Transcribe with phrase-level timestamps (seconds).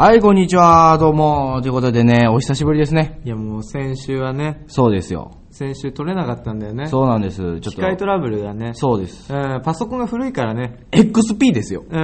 [0.00, 0.96] はい、こんにちは。
[0.96, 1.60] どうも。
[1.60, 3.20] ということでね、お久しぶりですね。
[3.26, 5.32] いやもう先週はね、そうですよ。
[5.50, 6.86] 先週撮れなかったんだよね。
[6.86, 7.36] そうなんです。
[7.36, 7.70] ちょっと。
[7.70, 8.72] 機械トラブルがね。
[8.74, 9.32] そうです。
[9.32, 10.86] うん、パソコンが古いからね。
[10.90, 11.84] XP ですよ。
[11.88, 11.96] うん。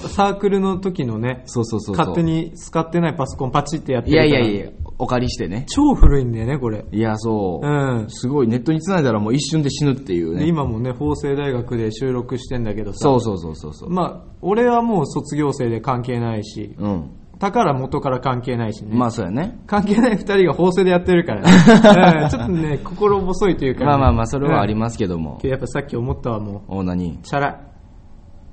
[0.00, 2.06] サークルの時のね、そうそうそうそう。
[2.06, 2.24] 勝手。
[2.24, 4.30] に使ってないパソコンパチってやっているから。
[4.30, 5.66] やいやいや、お借りしてね。
[5.68, 6.84] 超古いんだよね、これ。
[6.90, 7.66] いや、そう。
[7.66, 8.06] うん。
[8.08, 10.40] すごい、ネットに繋いだらもう一瞬で死ぬっていうね。
[10.40, 12.98] で今もね、法政大学で収録してんだけどさ。
[13.00, 13.90] そうそうそうそうそう。
[13.90, 17.10] まあ、俺はもう卒業生で関係ないし、うん。
[17.38, 18.96] 宝元から関係ないしね。
[18.96, 19.58] まあ、そうやね。
[19.66, 21.50] 関係ない二人が法政でやってるからね。
[22.22, 23.86] うんちょっとね、心細いというか、ね。
[23.86, 25.48] まあまあまあ、それはありまますけどもす。。
[25.48, 27.16] やっぱさっき思ったわ、もお、何う。
[27.22, 27.60] チャラ。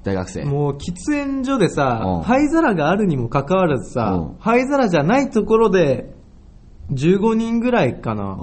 [0.03, 0.45] 大学生。
[0.45, 6.15] もう喫煙所でさうん、灰皿があるにもかかわらずさうん、灰皿じゃないところで、
[6.91, 8.23] 15人ぐらいかな。
[8.23, 8.37] うん。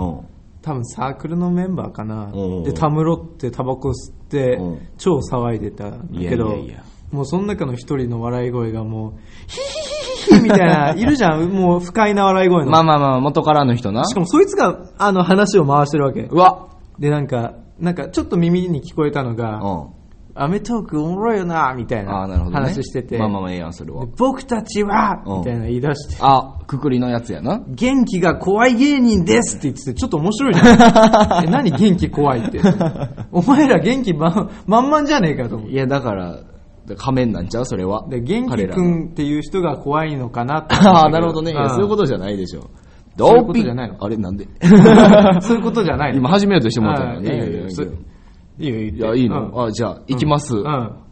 [0.62, 2.62] 多分サークルのメンバーかなうん。
[2.62, 9.12] で、たむろってタバコ吸ってうん、超騒いでたんだいやけどいやいや、もうその中の一人の笑い声がもう、
[9.46, 9.97] ヒヒヒ
[10.42, 12.70] みたいな、いるじゃん、もう不快な笑い声の。
[12.70, 14.04] まあまあまあ、元からの人な。
[14.04, 16.34] しかもそいつが、あの話を回してるわけう。
[16.36, 19.98] わで、なんか、なんかちょっと耳に聞こえたのうが、ん。
[20.40, 22.56] アメトークおもろいよな、みたいああ、なるほど。
[22.56, 24.06] 話してて、まあまあまあ、ええやん、それは。
[24.16, 27.60] 僕たちは、うんみたいな言い出して、あ、くくりのやつやな。
[27.66, 31.44] 元気が怖い芸人ですって言ってて、ちょっと面白いじゃん。
[31.44, 32.60] え何元気怖いって。
[33.32, 35.74] お前ら元気まん満々じゃねえかと思うい。
[35.74, 36.36] や、だから、
[36.96, 37.64] 仮面なんちゃう？
[37.66, 38.06] それは。
[38.08, 40.74] で、元気くんっていう人が怖いのかなって。
[40.86, 41.52] ああ、なるほどね。
[41.70, 42.70] そういうこととじゃないでしょ。
[43.18, 44.46] そういうことじゃないのあれ、なんで？
[45.40, 47.70] そういうことじゃないの今始めようとしてもらったのあいいよいいよね。
[47.70, 47.86] そい
[48.60, 49.14] いよ、いいよ。
[49.14, 50.54] いや、いいの、うんあ、じゃあ、行きます。
[50.54, 50.64] ん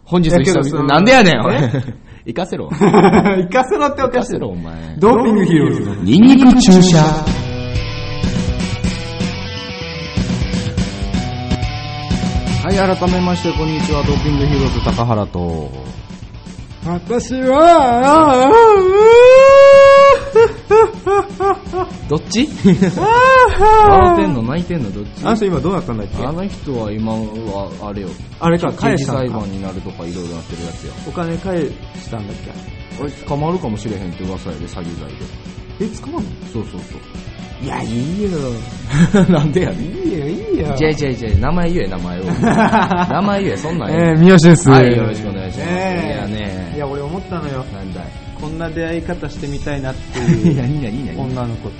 [0.04, 0.86] 本日の久々。
[0.86, 1.70] なんでやねん、おいえ？
[2.26, 2.68] 行かせろ。
[2.68, 4.96] 行かせろっておかしい行かせろ、お前。
[4.98, 5.94] ドーピングヒーローズの。
[6.02, 7.45] ニンニク注射。
[12.66, 14.02] はい、改めまして、こんにちは。
[14.02, 15.70] ドーピングヒーローズ高原と。
[16.84, 18.50] 私は、
[22.10, 22.48] どっち？
[22.48, 24.42] 笑ってんの？
[24.42, 24.90] 泣いてんの？
[24.90, 25.24] どっち？
[25.24, 26.26] あの人今どうなったんだっけ？
[26.26, 28.08] あの人は今は、あれよ。
[28.40, 30.92] あれか、返刑事裁判になるとかいろいろなってるやつや。
[31.06, 32.36] お金返したんだっ
[33.00, 35.14] あれ、捕まるかもしれへんって噂やで、詐欺罪で。
[35.78, 36.30] けえ、捕まんの？
[36.52, 36.80] そうそう
[37.62, 37.86] いや、い
[38.18, 38.30] いよ。
[39.32, 39.80] なんでやねん。
[39.80, 40.74] いいよ、いいよ。
[40.76, 42.24] じゃいじゃいじゃい、名前言え、名前を。
[43.10, 44.70] 名前言え、そんなんえー、え三好です。
[44.70, 45.70] はい、よろしくお願いします。
[45.70, 47.64] えいやねいや、俺思ったのよ。
[47.74, 48.04] なんだい。
[48.40, 51.74] こんな出会い方してみたいなっていう何何何女の子と。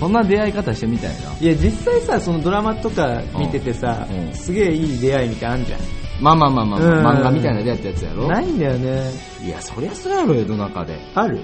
[0.00, 1.16] こんな出会い方してみたいな。
[1.40, 5.80] いや、実際さ、そのドラマとか見ててさうんう、んすげえいい出会いみたいなのあんじゃん。
[6.20, 9.02] まあまあまあまあ、うん漫画みたいな出会ったやつやろないんだよね。
[9.44, 10.98] いや、そりゃそうやろ、世の中で。
[11.14, 11.38] ある？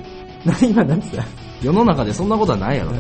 [0.45, 1.25] な、 今なんつった？
[1.65, 2.93] 世の中でそんなことはないやろ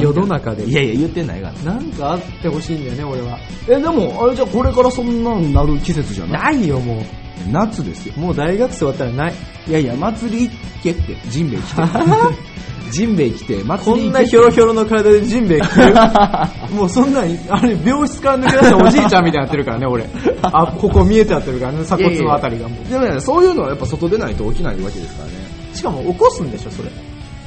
[0.00, 1.74] 世の中でいやいや、言ってないがな。
[1.74, 3.38] なんかあってほしいんだよね、俺は。
[3.68, 6.56] え、でも、あれじゃあこれからそんなんなる季節じゃない？
[6.56, 7.02] ないよ、も
[7.50, 8.14] 夏ですよ。
[8.16, 8.20] う。
[8.20, 9.34] もう大学生終わったらない。
[9.68, 11.82] いやいや、祭り行けって、ジンベエ来て。
[12.90, 15.94] ジンベエ来て、こ祭り行けんなヒョロヒョロの体でジンベエ着てる？
[16.76, 20.04] もうそんな、あれ、病室から抜け出したおじいちゃんみたいになってるからね、俺。
[20.42, 22.90] あ、ここ見えてやってるからね、鎖骨のあたりがもう。
[22.90, 25.34] でもね、そういうのはやっぱ外出ないと起きないわけですからね。
[25.72, 26.88] しかも起こすんでしょ、それ。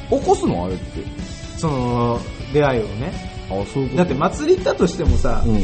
[0.10, 0.66] 起こすの？
[0.66, 0.84] あれって。
[1.58, 2.20] その、
[2.54, 3.12] 出会いをね。
[3.50, 3.98] あ、そういうこと？
[3.98, 5.62] だって祭り行ったとしてもさ、うん。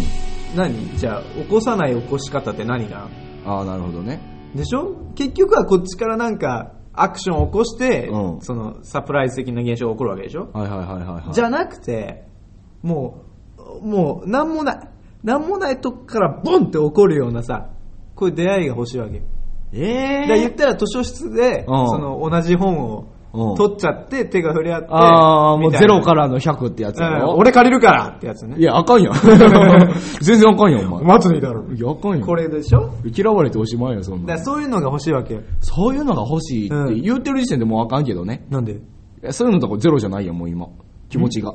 [0.55, 0.97] 何？
[0.97, 3.07] じゃあ、起こさない起こし方って何が？
[3.45, 4.19] ああ、なるほどね。
[4.55, 4.95] でしょ？
[5.15, 10.49] 結局はこっちからなんか、アクションを起こして、うんその、サプライズ的な現象が起こるわけでしょ？
[10.53, 11.33] はいはいはいはい、はい。
[11.33, 12.25] じゃなくて、
[12.81, 13.25] も
[13.81, 14.89] う、もう、なんもない。
[15.23, 17.69] なんもないとこからボンって起こるようなさ、
[18.15, 19.21] こういう出会いが欲しいわけ。
[19.71, 28.55] えだから言ったら図書室で、うんその同じ本をうん取っちゃって手が触れ合って、ああ、もうゼロからの100ってやつやうんろ、俺借りるからってやつね。
[28.57, 29.13] いや、あかんやん。
[30.21, 31.03] 全然あかんやん、お前。
[31.05, 31.63] 待つにだろ。
[31.71, 32.21] いや、あかんやん。
[32.21, 32.89] これでしょ？
[33.15, 34.37] 嫌われておしまいよ、そんな。
[34.39, 35.41] そういうのが欲しいわけよ。
[35.61, 38.45] そういうのが欲しいって言ってる時点でもうあかんけどね。
[38.49, 38.73] なんで？
[38.73, 38.77] い
[39.21, 40.67] やそういうのとこゼロじゃないやん、もう今。
[41.09, 41.53] 気持ちが。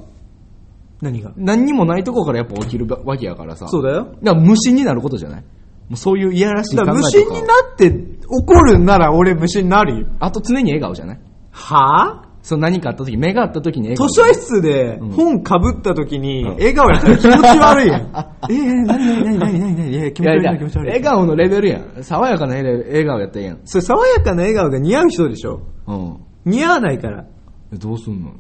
[1.03, 1.33] 何が？
[1.37, 3.67] 何にもないとこからやっぱ起きるわけやからさ。
[3.69, 4.15] そうだよ。
[4.23, 5.41] だから無心になることじゃない？
[5.41, 7.11] もうそういういやらしい考だえとか。
[7.11, 10.07] から無心になって怒るなら俺無心になるよ。
[10.21, 11.21] あと常に笑顔じゃない？
[11.55, 12.23] は？
[12.31, 13.97] ぁそう何かあった時、目があった時に。
[13.97, 18.03] 図書室で本かぶった時にうん笑顔やったら気持ち悪いやん。
[18.51, 20.89] えー、なになになになに気持ち悪いな気持ち悪い。
[20.89, 22.03] 笑顔のレベルやん。
[22.05, 23.61] 爽やかな笑顔やったらええやん。
[23.65, 25.61] それ爽やかな笑顔が似合う人でしょ？
[25.87, 26.17] うん。
[26.45, 27.25] 似合わないから。
[27.73, 28.33] えどうすんの？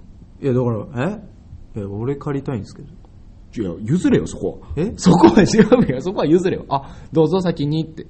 [0.43, 1.08] いやだから、
[1.75, 1.78] え？
[1.78, 2.88] いや俺借りたいんですけど。
[3.56, 4.69] いや、譲れよ、そこは。
[4.76, 4.93] え？
[4.96, 5.44] そこは違
[5.88, 6.00] うよ。
[6.02, 6.67] そこは譲れよ。
[6.69, 8.06] あ、どうぞ先にって。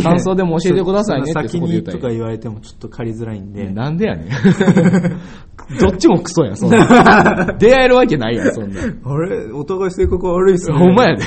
[0.00, 3.68] 感想でも教えてくださいねって先にとか言われてもちょっと借りづらいんで。
[3.68, 4.28] なんでやねん。
[5.78, 7.54] どっちもクソやん、そんな。
[7.58, 8.80] 出会えるわけないやん、そんな。
[8.80, 9.52] あれ？
[9.52, 10.78] お互い性格悪いっすね。
[10.78, 11.22] ほんまやで。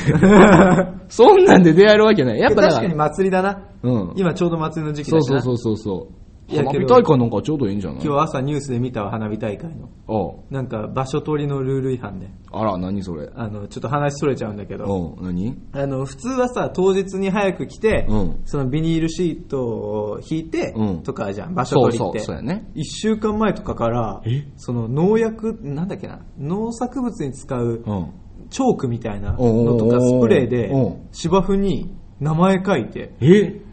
[1.10, 2.40] そんなんで出会えるわけない。
[2.40, 3.60] やっぱ確かに祭りだな。
[3.84, 4.14] うん。
[4.16, 8.04] 今ちょうど祭りの時期だしなそうそうそうそう花火大会なんかちょうどいいんじゃない？
[8.04, 9.90] 今日朝ニュースで見たわ、花火大会の。
[10.08, 12.30] あなんか場所取りのルール違反で。
[12.52, 13.30] あら、何それ？
[13.36, 14.86] あの、ちょっと話それちゃうんだけど。
[14.86, 15.58] おう何？
[15.74, 22.20] あの、普通はさ、当日に早く来て、うんそのビニールシートを引いて、うんとかじゃん、場所取りって。
[22.20, 28.14] そうそうそうやね一週間前とかからえ、その農薬、なんだっけな、農作物に使ううん。
[28.52, 33.65] チョークみたいなのとかスプレーでうん、芝生に名前書いて、え？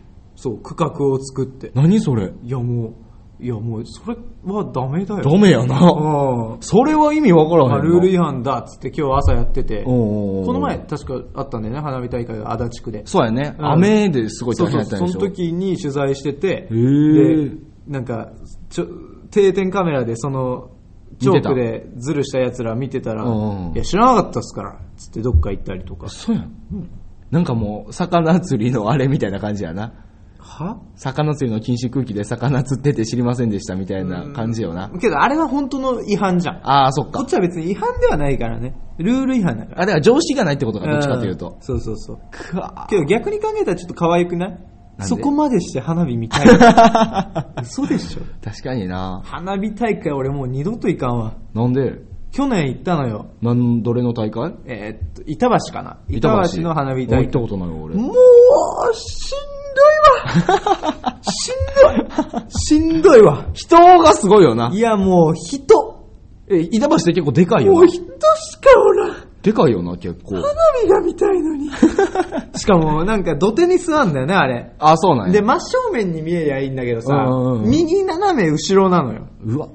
[0.42, 1.70] そう、区画を作って。
[1.72, 2.32] 何それ？
[2.42, 5.22] いやもう、いやもう、それはダメだよ。
[5.22, 5.92] ダメやな。
[5.92, 6.60] うん。
[6.60, 13.02] それは意味わからへんルール違反だっつって今日朝やってて、この前確かあったんだよね、花火大会が足立区で。
[13.04, 13.54] そうやね。
[13.56, 15.20] うん雨ですごいそう大変そう、そやったんでしょ。
[15.20, 17.52] の時に取材してて、で、
[17.86, 18.32] なんか、
[18.68, 18.86] ちょ、
[19.30, 20.70] 定点カメラでその、
[21.20, 26.08] チョークでズルした奴ら見てたら、うんうんいや、知らなかったっすから、つってどっか行ったりとか。
[26.08, 26.52] そうやん。
[27.30, 29.92] なんかもう、魚釣りのあれみたいな感じやな。
[30.62, 34.90] は魚釣りの禁止区域で魚釣ってて知りませんでしたみたいな感じよな。
[35.00, 36.56] けど、あれは本当の違反じゃん。
[36.62, 37.26] ああ、そっかこっ。
[37.26, 38.74] ちは別に違反ではないからね。
[38.98, 39.82] ルール違反だから。
[39.82, 41.56] あ、だから常識がないってことか、どっちかというとん。
[41.60, 42.18] そうそうそう。
[42.30, 44.50] くわけど逆に考えたらちょっと可愛くない？
[44.98, 45.04] で？
[45.04, 46.46] そこまでして花火見たい。
[47.62, 48.22] 嘘でしょ？
[48.44, 49.20] 確かにな。
[49.24, 51.34] 花火大会俺もう二度と行かんわ。
[51.54, 52.00] なんで？
[52.30, 53.26] 去年行ったのよ。
[53.42, 54.54] なん、どれの大会？
[54.64, 57.14] えーっと、板橋かな板橋の花火大会。
[57.16, 57.94] もう行ったことないよ、俺。
[57.96, 58.14] もう、
[58.94, 59.36] しん
[59.74, 60.56] どい
[61.06, 61.56] わしん
[62.30, 64.70] どいしんどいわ人がすごいよな。
[64.72, 65.92] いやもう人
[66.48, 67.78] え、板橋って結構でかいよな。
[67.80, 70.36] もう人しかおらんでかいよな、結構。
[70.36, 70.48] 花
[70.82, 71.68] 火が見たいのに。
[72.54, 74.72] しかもなんか土手に座んだよね、あれ。
[74.78, 75.32] あ、そうなんや。
[75.32, 79.26] で、真正面に見えりゃいいんだけどさうんうんう、ん右斜め後ろなのよ。
[79.44, 79.68] うわ。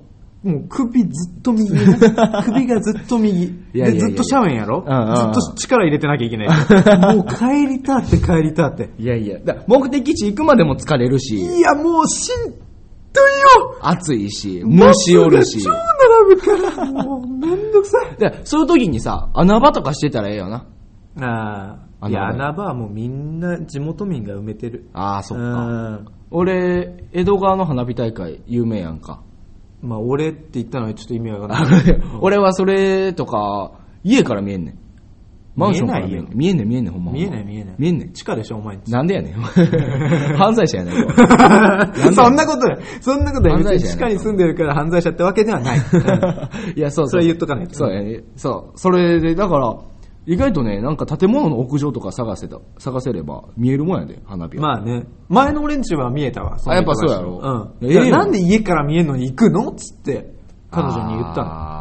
[0.48, 1.08] もう首ず
[1.38, 1.80] っと右ね。
[2.46, 3.44] 首がずっと右。
[3.44, 4.84] いやいやいやで、ずっと斜面やろ？
[4.88, 6.48] うんうんうんずっと力入れてなきゃいけない。
[7.16, 8.90] もう帰りたって帰りたって。
[8.98, 12.54] いやいや、だ目的地行くまでも疲れるし、いや、もうしんどい
[13.62, 15.62] よ暑いし、虫おるし。
[15.62, 18.16] 超並ぶから、もうめんどくさい。
[18.20, 20.66] で、そういう時にさ、穴場とかしてたらええよな。
[21.20, 22.10] ああ。
[22.10, 24.88] いや、穴場穴場はもうみんな地元民が埋めてる。
[24.94, 25.62] ああ、そっうか。
[25.62, 26.06] ん。
[26.30, 29.22] 俺、江戸川の花火大会有名やんか。
[29.82, 31.84] まあ、俺って言ったのはちょっと意味わかんない。
[32.22, 34.80] 俺はそれとか、家から見えんねん。
[35.56, 36.30] マンションから見えんねん。
[36.30, 37.12] 見見えんねん、見えんねん、ほんま。
[37.12, 37.76] 見えない見えない。
[37.78, 38.14] 見えんねん。
[38.14, 38.80] 地下でしょ、お前。
[38.88, 39.34] なんでやねん。
[40.38, 42.14] 犯罪者やないか。
[42.14, 42.78] そんなことない。
[43.02, 43.64] そんなことない。
[43.64, 45.80] 別地下に住んでるから犯罪者ってわけではない。
[46.76, 47.10] いや、そうそう。
[47.10, 48.24] それ言っとかないとそうやね。
[48.36, 48.80] そう。
[48.80, 49.76] それで、だから、
[50.28, 54.62] 意外とね、なんか建物の屋上とか探せた、探せれば見えるもんやで、花火は。
[54.62, 55.06] まあね。
[55.30, 56.58] 前の俺んちは見えたわ。
[56.66, 57.90] あやっぱそうやろうん。
[57.90, 60.34] ええなんで家から見えんのに行くのつって、
[60.70, 61.77] 彼女に言ったの。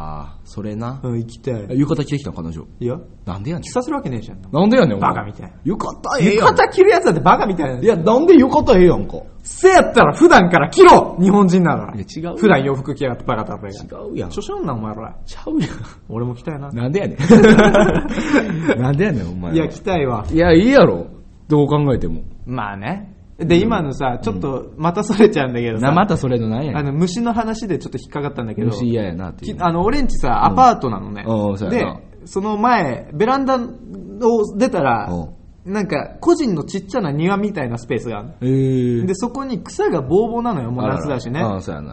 [0.47, 1.01] それな。
[1.03, 1.77] うん、行きたい。
[1.77, 2.65] 浴衣着てきたの彼女。
[2.79, 3.69] いや、なんでやねん着。
[3.69, 4.41] させるわけねえじゃん。
[4.49, 5.51] なんでやねん、バカみたいな。
[5.65, 6.55] 浴衣ええ浴やん。
[6.55, 7.79] 衣着るやつだってバカみたいな。
[7.81, 9.17] いや、なんで浴衣ええやんか。
[9.43, 11.93] せやったら普段から着ろ日本人なら。
[11.93, 13.71] いや違うよ普段洋服着やがってバカだった違
[14.09, 14.29] うやん。
[14.29, 15.17] 初心なお前ら。
[15.25, 15.67] ちゃうや
[16.07, 16.69] 俺も着たいな。
[16.69, 16.75] ん。
[16.75, 17.17] なんでやねん。
[18.81, 19.53] なんでやねん、お前は。
[19.57, 20.25] いや、着たいわ。
[20.31, 21.07] いや、いいやろ。
[21.49, 22.21] どう考えても。
[22.45, 23.16] まあね。
[23.37, 25.87] で、今のさ、ちょっと、またそれちゃうんだけどさ。
[25.87, 26.77] な、またそれのなんや。
[26.77, 28.67] あの、虫の話でちょっと引っかかったんだけど。
[28.69, 29.55] 虫嫌やなっていう。
[29.55, 31.23] きあの、俺んちさ、アパートなのね。
[31.69, 31.85] で、
[32.25, 35.37] その前、ベランダを出たらう、
[35.71, 38.33] なんか、個人のちっちゃな庭みたいなスペースがあるの。
[38.41, 39.05] えー。
[39.05, 41.41] で、そこに草がボーボーなのよ、もう夏だしね。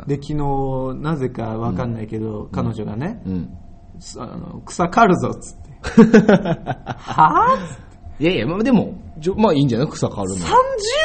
[0.06, 3.50] で、昨日、なぜかわかんないけど、彼女がね、うん。
[3.99, 5.64] すあの草刈るぞ、っつって。
[6.97, 9.88] はぁいやいや、まあでも、じょまあいいんじゃない？
[9.88, 10.37] 草刈るの。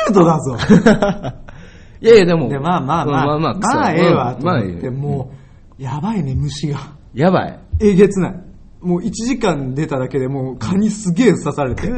[0.09, 0.57] ?30 度だぞ。
[2.01, 2.47] いやいや、でも。
[2.49, 5.31] で、まあまあまあ、まあまあ、草まあええわ、とまあ思って、も
[5.79, 6.79] う、やばいね、虫が。
[7.13, 7.59] やばい。
[7.81, 8.43] えげつない。
[8.81, 11.91] もう1時間出ただけでもう蚊にすげえ刺されて。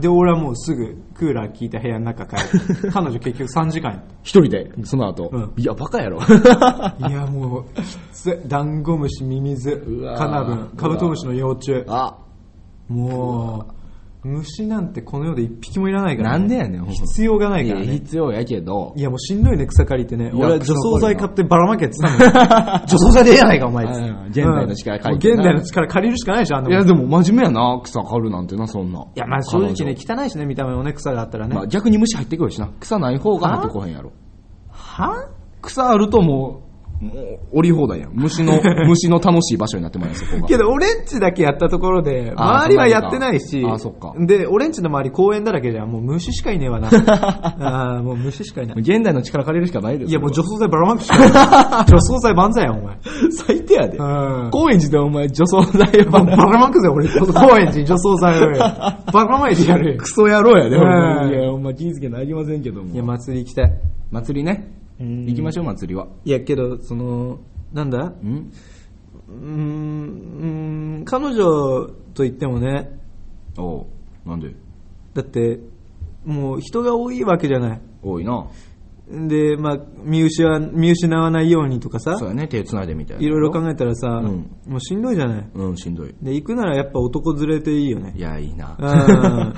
[0.00, 2.36] で、俺はもうすぐクーラー効いた部屋の中帰
[2.84, 2.90] る。
[2.90, 5.30] 彼女結局3時間一人で、その後。
[5.32, 6.18] うんいや、バカやろ。
[6.18, 6.96] た。
[7.08, 8.38] いや、もう、きつい。
[8.48, 9.80] ダンゴムシ、ミミズ
[10.18, 11.84] カナブン、カブトムシの幼虫。
[11.86, 12.16] あ、
[12.88, 13.72] もう、
[14.24, 17.98] 虫なんてこの世で一匹もいらないから、なんでやねん、ほんま必要がないからいやね。
[17.98, 18.92] 必要やけど。
[18.96, 20.32] いやもうしんどいね、草刈りってね。
[20.34, 29.00] 俺は除草剤買ってばらまけって言ってたの 除草剤でええやないか、お前っつってうん現代の力借り現代の力借りるしかないでしょ、あんないもんや、でも真面目やな、草刈るなんてな、そんな。
[29.00, 31.54] いいや、まあ正直ね、汚いしね、見た目もね、草があったらね。
[31.54, 32.70] まあ逆に虫入ってくるしな。
[32.80, 34.12] 草ない方が入ってこへんやろ。
[34.70, 35.28] は
[35.62, 36.67] 草あるともう、
[37.00, 37.12] も
[37.52, 38.10] う、降り放題やん。
[38.12, 40.48] 虫の、 虫の楽しい場所になってまうやん、そこが。
[40.48, 46.88] けど、俺んちだけやったところで、あー周りはやってないし、あーそっかで、俺んちの周り公園だらけじゃん、もう虫しかいねえわな。
[47.60, 48.76] あーもう虫しかいない。
[48.80, 51.86] 現代の力借りるしかないですいや、もうそ除草剤ばらまくしかない。
[51.86, 52.96] 除草剤万歳やん、お前。
[53.30, 53.96] 最低やで。
[53.98, 54.48] うん。
[54.50, 57.08] 高円寺でお前、除草剤をばばらまくぜ、俺。
[57.08, 58.58] 高円寺除草剤をよ。
[59.12, 60.08] ばらまいてやるよク。
[60.08, 62.92] ソ野郎やで、うんほんまいや、お前気ぃつけなあきませんけども。
[62.92, 63.72] いや、祭り行きたい。
[64.10, 64.77] 祭りね。
[65.00, 66.08] うん行きましょう、祭りは。
[66.24, 67.38] いやけど、その、
[67.72, 67.98] なんだ？
[67.98, 68.50] ん
[69.28, 72.98] うーん、うーん彼女と言ってもね、
[73.58, 73.86] おう
[74.28, 74.54] なんで？
[75.14, 75.60] だって、
[76.24, 77.80] もう人が多いわけじゃない。
[78.02, 78.46] 多いな。
[79.10, 83.22] で、まあ、見失わ見失わないようにとかさそう、やね、手繋いでみたいな。
[83.22, 85.50] いろいろ考えたらさ、うんもうしんどいじゃない。
[85.54, 86.14] うん、しんどい。
[86.20, 88.20] で、行くならやっぱ男連れていいよねい。
[88.20, 88.76] や、いいな。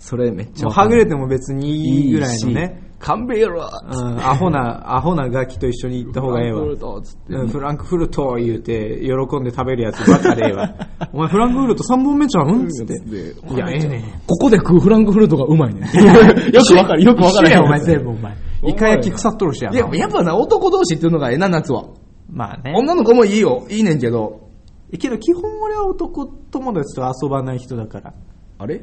[0.00, 0.02] うん。
[0.02, 0.68] それめっちゃ。
[0.68, 1.70] はぐれても別に
[2.04, 2.82] いいぐらいのね。
[2.98, 6.60] 勘弁やろうん、アホな、 アホなガキと一緒に行った方がええわ。
[6.60, 10.74] フランクフルトつってうんフランクフルト言うて、喜んで食べるやつばっかでええわ。
[11.14, 12.68] お前フランクフルト3本目ちゃうん？
[12.68, 12.92] つって。
[12.94, 14.02] いや、ええねん。
[14.26, 15.80] ここで食うフランクフルトがうまいね。
[16.52, 17.62] よくわかる、よくわかる。
[17.62, 18.34] お前全部お前。
[18.66, 21.84] イカ焼き腐っとるしやいや、やっぱな、男同士っていうのがええな、夏は。
[22.30, 22.74] まあね。
[22.76, 24.40] 女の子もいいよ、いいねんけど。
[24.98, 28.12] けど基本俺は男友達と遊ばない人だから。
[28.58, 28.82] あれ？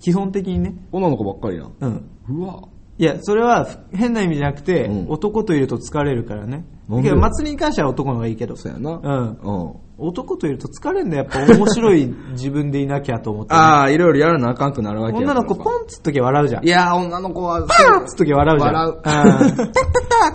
[0.00, 0.74] 基本的にね。
[0.92, 1.70] 女の子ばっかりな。
[1.80, 2.10] うん。
[2.28, 2.64] うわ。
[2.98, 6.64] いや、それは変な意味じゃなくて、うん男といると疲れるからね。
[7.02, 8.56] けど祭りに関しては男の方がいいけど。
[8.56, 8.90] そうやな。
[8.90, 9.38] うん。
[9.38, 9.74] うん。
[10.00, 11.24] 男といると疲れんだよ。
[11.24, 16.66] やっぱ面白い自分でいなきゃと思って、 ああ、いろいろやらなあかんくなるわけや女の子ポンっつっとき笑うじゃん。
[16.66, 18.74] いやー、女の子は、パーっつっとき笑うじゃん。
[18.74, 19.02] 笑うん。
[19.02, 19.72] タッタッタッ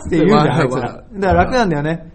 [0.08, 0.82] って言うじゃん、あいつら。
[0.82, 2.12] だから楽なんだよね。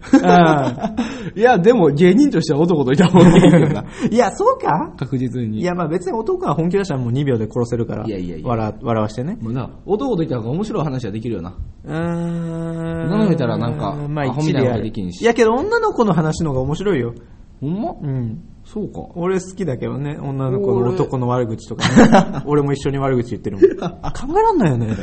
[1.35, 3.81] ういや、でも芸人としては男といた方がいいよな。
[3.81, 3.85] ん。
[4.13, 4.93] いや、そうか？
[4.97, 5.61] 確実に。
[5.61, 8.05] いや、まあ別に男が本気出したらもう2秒で殺せるから。
[8.05, 9.37] いやいやいや笑笑わしてね。
[9.41, 11.53] もうな、男といた方が面白い話はできるよな。
[11.85, 12.91] うーん。
[13.11, 17.13] 女の子いたらなんかまあアホみたいできんしいやけど女の子の話の方が面白いよ。
[17.61, 17.91] ほんま？
[17.91, 18.43] うん。
[18.65, 18.99] そうか。
[19.15, 22.41] 俺好きだけどね、女の子の俺男の悪口とかね。
[22.45, 23.65] 俺も一緒に悪口言ってるもん。
[24.11, 24.95] 考えらんないよね。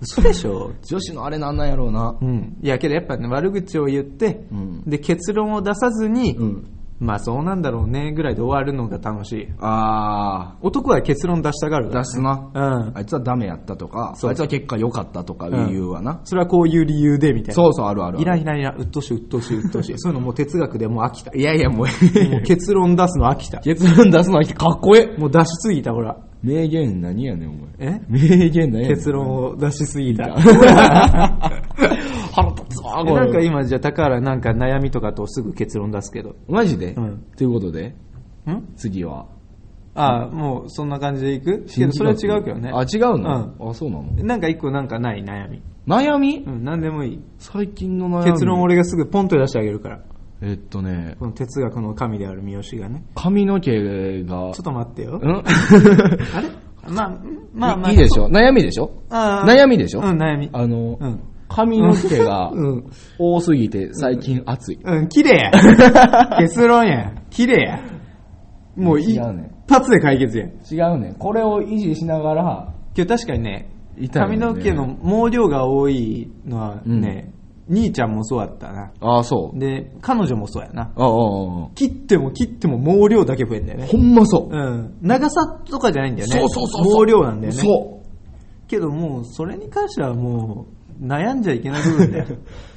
[0.00, 0.72] 嘘でしょ。
[0.82, 2.16] 女子のあれなんなんやろうな。
[2.20, 2.56] うん。
[2.62, 6.64] いやけどやっぱね、悪口を言って、うんで、結論を出さずに、うん。
[7.02, 9.48] まあそうなんだろうね、ぐらいで終わるのが楽しい。
[9.58, 12.50] あ男は結論出したがるー、から出すな。
[12.54, 12.96] うん。
[12.96, 16.20] あいつはダメやったとか、そうあいつは結果良かったとか理由はな。
[16.22, 17.54] それはこういう理由で、みたいな。
[17.54, 18.22] そうそう、あるあるある。
[18.22, 19.94] いらんいらんいらん、うっとうしい、うっとうしい、うっとうしい。
[19.98, 21.32] そういうのもう哲学でもう飽きた。
[21.34, 21.86] いやいや、もう、
[22.28, 23.58] もう結論出すの飽きた。
[23.58, 26.16] 結論出すのはかっこえもう出しすぎた、ほら。
[26.20, 26.32] え。
[26.46, 27.62] 名言何やねん、お前。
[27.78, 28.00] え？
[28.08, 28.96] 名言何やねん。
[28.96, 30.36] 結論を出しすぎた。
[32.82, 36.36] なんか今、じゃあ、高原なんか悩みとかとすぐ結論出すけど。
[36.48, 36.94] マジで？
[36.94, 37.94] うんということで、
[38.46, 38.74] ん？
[38.76, 39.26] 次は？
[39.94, 41.66] ああ、もうそんな感じでいく？
[41.66, 42.70] けど、それは違うけどね。
[42.72, 43.54] あ、違うの？
[43.70, 44.04] あ、そうなの？
[44.24, 45.62] なんか一個なんかない悩み。
[45.86, 46.38] 悩み？
[46.38, 47.20] うん、なんでもいい。
[47.38, 48.32] 最近の悩み。
[48.32, 50.00] 結論俺がすぐポンと出してあげるから。
[50.40, 53.04] えっとね、この哲学の神である三好がね。
[53.14, 55.20] 髪の毛が、ちょっと待ってよ。
[55.22, 55.30] うん？
[55.36, 56.48] あれ？
[56.88, 57.18] まあ、
[57.54, 57.90] まあまあ。
[57.92, 58.28] いいでしょ？
[58.28, 59.04] 悩みでしょ？
[59.10, 60.00] あー悩みでしょ？
[60.00, 60.50] うん、悩み。
[60.52, 61.20] あの、うん。
[61.54, 62.84] 髪の毛が うん。
[63.18, 64.78] 多すぎて最近暑い。
[64.84, 65.50] うん、綺麗や。
[66.40, 67.12] 結論や。
[67.30, 67.80] 綺麗や。
[68.76, 70.46] もうい違うね一発で解決や。
[70.70, 71.14] 違うね。
[71.18, 77.32] これを維持しながら、今日確かにね、痛いよね髪の毛の毛量が多いのはね、
[77.68, 78.92] 兄ちゃんもそうだったな。
[79.00, 79.58] ああ、そう。
[79.58, 80.82] で、彼女もそうやな。
[80.82, 83.86] ああ、ああ、切っても切っても毛量だけ増えんだよね。
[83.86, 84.54] ほんまそう。
[84.54, 84.94] うん。
[85.00, 86.40] 長さとかじゃないんだよね。
[86.40, 87.06] そうそうそうそう。
[87.06, 87.58] 毛量なんだよね。
[87.58, 88.68] そう。
[88.68, 92.26] けどもう、それに関してはもう、悩んじゃいけない部分だよ。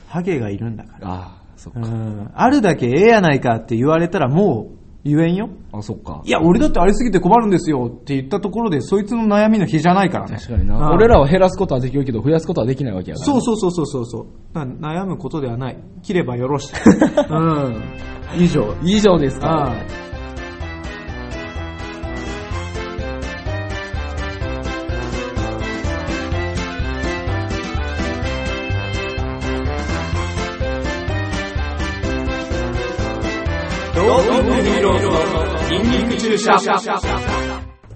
[0.07, 1.07] ハゲがいるんだから。
[1.07, 1.79] ああ、そっか。
[1.81, 2.31] うん。
[2.33, 5.49] あるだけええやないかって言われたらもう、言えんよ。
[5.71, 6.31] あ、そっかい。
[6.31, 10.37] や、俺だってありすぎて困るんですよって言ったところで、そいつの悩みの日じゃないからね。
[10.37, 10.77] 確かにな。
[10.77, 13.25] うん俺らは減らすことはできるけど、増やすことはできないわけやから。
[13.25, 14.57] そうそうそうそうそうそう。
[14.59, 15.77] 悩むことではない。
[16.01, 16.73] 切ればよろし。
[17.29, 17.83] うん。
[18.39, 18.73] 以上。
[18.83, 19.39] 以上です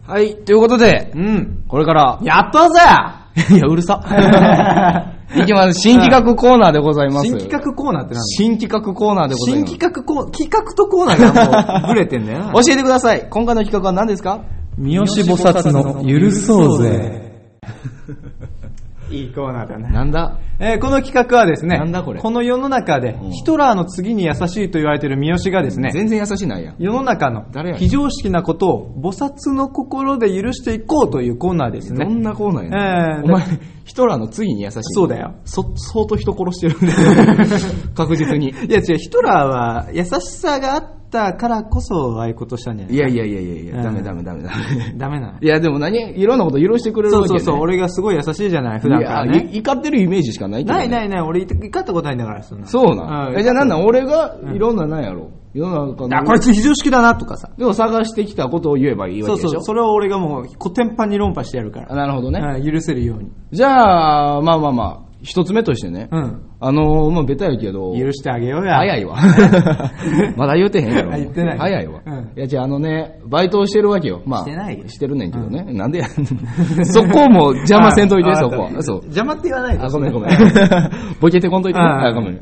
[0.07, 1.63] はい、ということで、うん。
[1.67, 2.79] これから、やったぜ
[3.55, 4.01] いや、うるさ。
[5.35, 5.79] いきます。
[5.79, 7.27] 新企画コーナーでございます。
[7.27, 9.73] 新企画コーナーって何新企画コーナーでござい新ます。
[9.77, 12.53] 企画コー、企画とコーナーがもう、ブレてんだよな。
[12.65, 13.27] 教えてください。
[13.29, 14.39] 今回の企画は何ですか？
[14.79, 17.29] 三好菩薩の許そうぜ。
[19.11, 19.89] いいコーナーだね。
[19.91, 20.39] なんだ？
[20.59, 22.21] えーこの企画はですね、なんだこれ？
[22.21, 26.75] の世の中で、うんヒトラーの次に優しいと言われている三好がですね、全然優しいないやん。
[26.79, 27.45] 世の中の
[27.77, 32.05] 非常識なことを菩薩の心で許していこうというコーナーですね。
[32.05, 33.21] どんなコーナーやねん？
[33.21, 33.43] えーお前、
[33.85, 34.83] ヒトラーの次に優しい。
[34.83, 35.35] そうだよ。
[35.45, 36.93] そ、相当人殺してるんで。
[37.95, 38.49] 確実に。
[38.49, 42.95] いや違う、ヒトラーは優しさがあったからこそああいうことしたんじゃない？
[42.95, 44.93] いやいやいやいやうんダメダメダメダメ。
[44.97, 45.39] ダメなの？
[45.41, 45.97] いや、でも何？
[46.19, 49.49] いろんなこと許してくれるわけ、ね、そうそうそう、俺がすごい優しいじゃない、普段からいやね。
[49.51, 52.67] い怒ってるイメージしかないけどねないないない、俺怒ったことないんだから、そんな。
[52.67, 53.29] そうなん。
[53.31, 55.31] うんえ、じゃあなんなん俺がいろんななんやろ？
[55.53, 56.17] 世の中の。
[56.17, 57.49] あ、こいつ非常識だなとかさ。
[57.57, 59.49] でも探してきたことを言えばいいわけでしょ？
[59.49, 61.91] そうそう、それを俺がもう、コテンパンに論破してやるから。
[61.91, 62.39] あなるほどね。
[62.39, 63.31] うん許せるように。
[63.51, 66.49] じゃあ、まあまあまあ、一つ目としてね、うん。
[66.61, 68.75] あのー、まあ、ベタやけど、許してあげようや。
[68.77, 69.17] 早いわ。
[70.37, 71.13] まだ言うてへんやろ。
[71.13, 72.01] あ言ってない早いわ。
[72.05, 74.21] うんいや、じゃああのね、バイトをしてるわけよ。
[74.25, 75.65] まあ、してないよしてるねんけどね。
[75.73, 76.05] なんでや
[76.85, 78.69] そこも邪魔せんといて、あそこは。
[78.77, 79.01] あそう。
[79.03, 79.83] 邪魔って言わないで。
[79.83, 80.29] あ、ごめんごめん。
[81.19, 81.85] ボケてこんといてね。
[81.85, 82.35] ああ、ごめん。
[82.35, 82.41] で、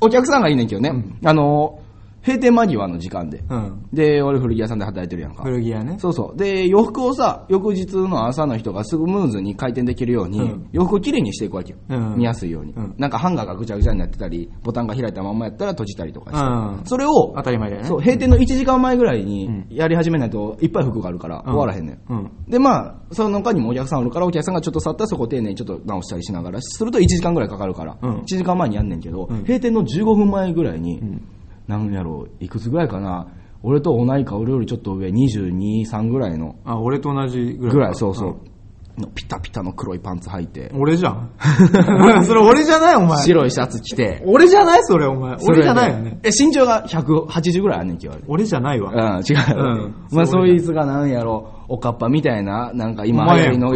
[0.00, 0.92] お客さんがいいねんけどね。
[1.24, 1.83] あのー、
[2.26, 3.44] 閉店間際の時間で。
[3.50, 3.86] うん。
[3.92, 5.42] で、俺古着屋さんで働いてるやんか。
[5.42, 5.96] 古着屋ね。
[5.98, 6.38] そうそう。
[6.38, 11.78] で、洋服をさ、翌日の朝の人がスムーズに回転できるように、うん洋服をきれいにしていくわけよ。
[11.90, 16.42] うん見やすいように、うんなんかハンガーがぐちゃぐちゃになってたり、ボタンが開いたまんまやったら閉じたりとかして。
[16.42, 17.88] うんそれを、当たり前だよね。
[17.88, 22.00] そう、閉店の1時間前ぐらいにんやり始めないといっぱい服があるから終わらへんねん。
[22.08, 22.30] うん。
[22.48, 31.22] で、まあ、その他にもお客さんおるから、お客さんがちょっと去ったらそこ丁寧にちょっと直したりしながら、すると1時間ぐらいかかるから、うん1時間前にやんねんけど、うん閉店の15分前ぐらいに、ん
[31.66, 33.28] なんやろう、いくつぐらいかな、
[33.62, 37.74] 俺と同いか俺よりちょっと上、22、3ぐらいの、あ、俺と同じぐらい。
[37.74, 40.80] ぐらい、そうそう、のピタピタの黒いパンツ履いてう、ん。
[40.82, 41.30] 俺じゃん。
[42.24, 43.22] それ俺じゃないお前。
[43.24, 45.36] 白いシャツ着て、俺じゃないそれお前。
[45.48, 46.20] 俺じゃないよね。
[46.22, 48.14] え、身長が180ぐらいあんねんけど。
[48.28, 48.92] 俺じゃないわ。
[48.92, 49.56] うん、違う。
[49.56, 53.26] うんまあ、そいつがなんやろ、おかっぱみたいな、なんか今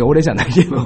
[0.05, 0.77] 俺じゃないけど、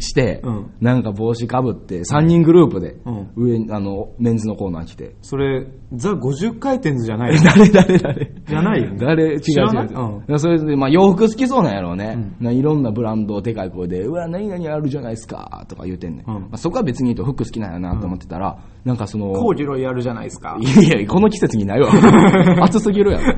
[0.00, 5.14] して、うんなんか帽子かぶって、3人グループで、うん上に、あの、メンズのコーナー来て。
[5.22, 7.36] それ、ザ50回転じゃない。
[7.42, 8.32] 誰誰誰？
[8.46, 9.24] じゃないよね誰？
[9.24, 10.22] 違う違うう。
[10.28, 12.18] うんそれで、まあ洋服好きそうなんやろうね。
[12.42, 16.30] ういろんなブランドをでかい声で、うわ、何々あるじゃないですか、とか言うてんねん。
[16.30, 20.58] うんまあ、そこは別に言うと服好きなんやなと思ってたら、なんかその、コーデュロイやるじゃないですか？
[20.60, 21.88] いやいや、この季節にないわ。
[22.64, 23.34] 暑すぎるやろ。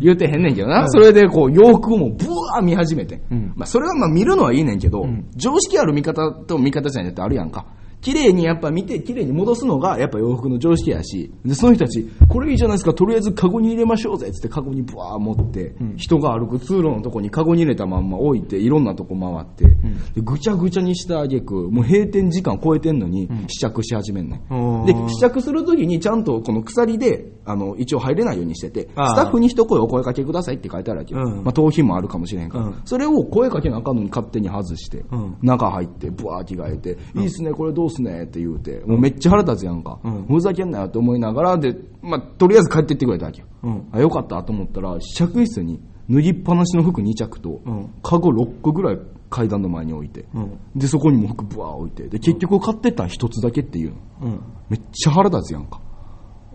[0.00, 0.88] 言うてへんねんけどな。
[0.88, 3.22] それで、こう、洋服をもう、ブワー見始めて。
[3.30, 7.66] うんまあ、それはまあ見るのはいいねんけど、ん常識ある見方と見方じゃないってあるやんか。
[8.02, 15.96] 綺麗にやっぱ見て、綺麗に戻すのが、やっぱ洋服の常識やし、で、その人たち、これいいじゃないですか、とりあえずカゴに入れましょうぜ、つってカゴにブワー持って、うん。
[15.96, 19.76] 人が歩く通路のとこにカゴに入れたまんま置いて、いろんなとこ回って、
[20.14, 24.52] でぐちゃぐちゃにしたあげく、もう閉店時間超えてんのに、試着し始めんねん。
[24.52, 24.86] おー。
[24.86, 31.20] で、試着するときにちゃんとこの鎖で、あの、一応入れないようにしてて、スタッフに一声お声かけくださいって書いてあるわけよ。
[31.24, 31.44] うん。
[31.44, 32.74] まあ、盗品もあるかもしれんから、うん。
[32.84, 35.36] それを声かけなあかんのに勝手に外して、うん。
[35.42, 40.00] 中入って、ブワー着替えて、いいっすね、これどうっすねって言うて、もうめっちゃ腹立つやんか。
[40.02, 43.46] うんふざけんなよって思いながら、で、まあ、とりあえず帰ってってくれたわけよ。
[43.62, 48.98] うんあ、よかったと思ったら、試着室に脱ぎっぱなしの服2着と、うんカゴ6個ぐらい
[49.30, 50.58] 階段の前に置いて、うん。
[50.74, 53.96] で、そこにも服ブワー置いて、で、結局買ってったん1つだけっていうの。
[54.22, 54.40] うん。
[54.68, 55.80] めっちゃ腹立つやんか。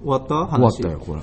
[0.03, 0.27] 終わった？
[0.27, 1.21] 終わっ話たよ、これ。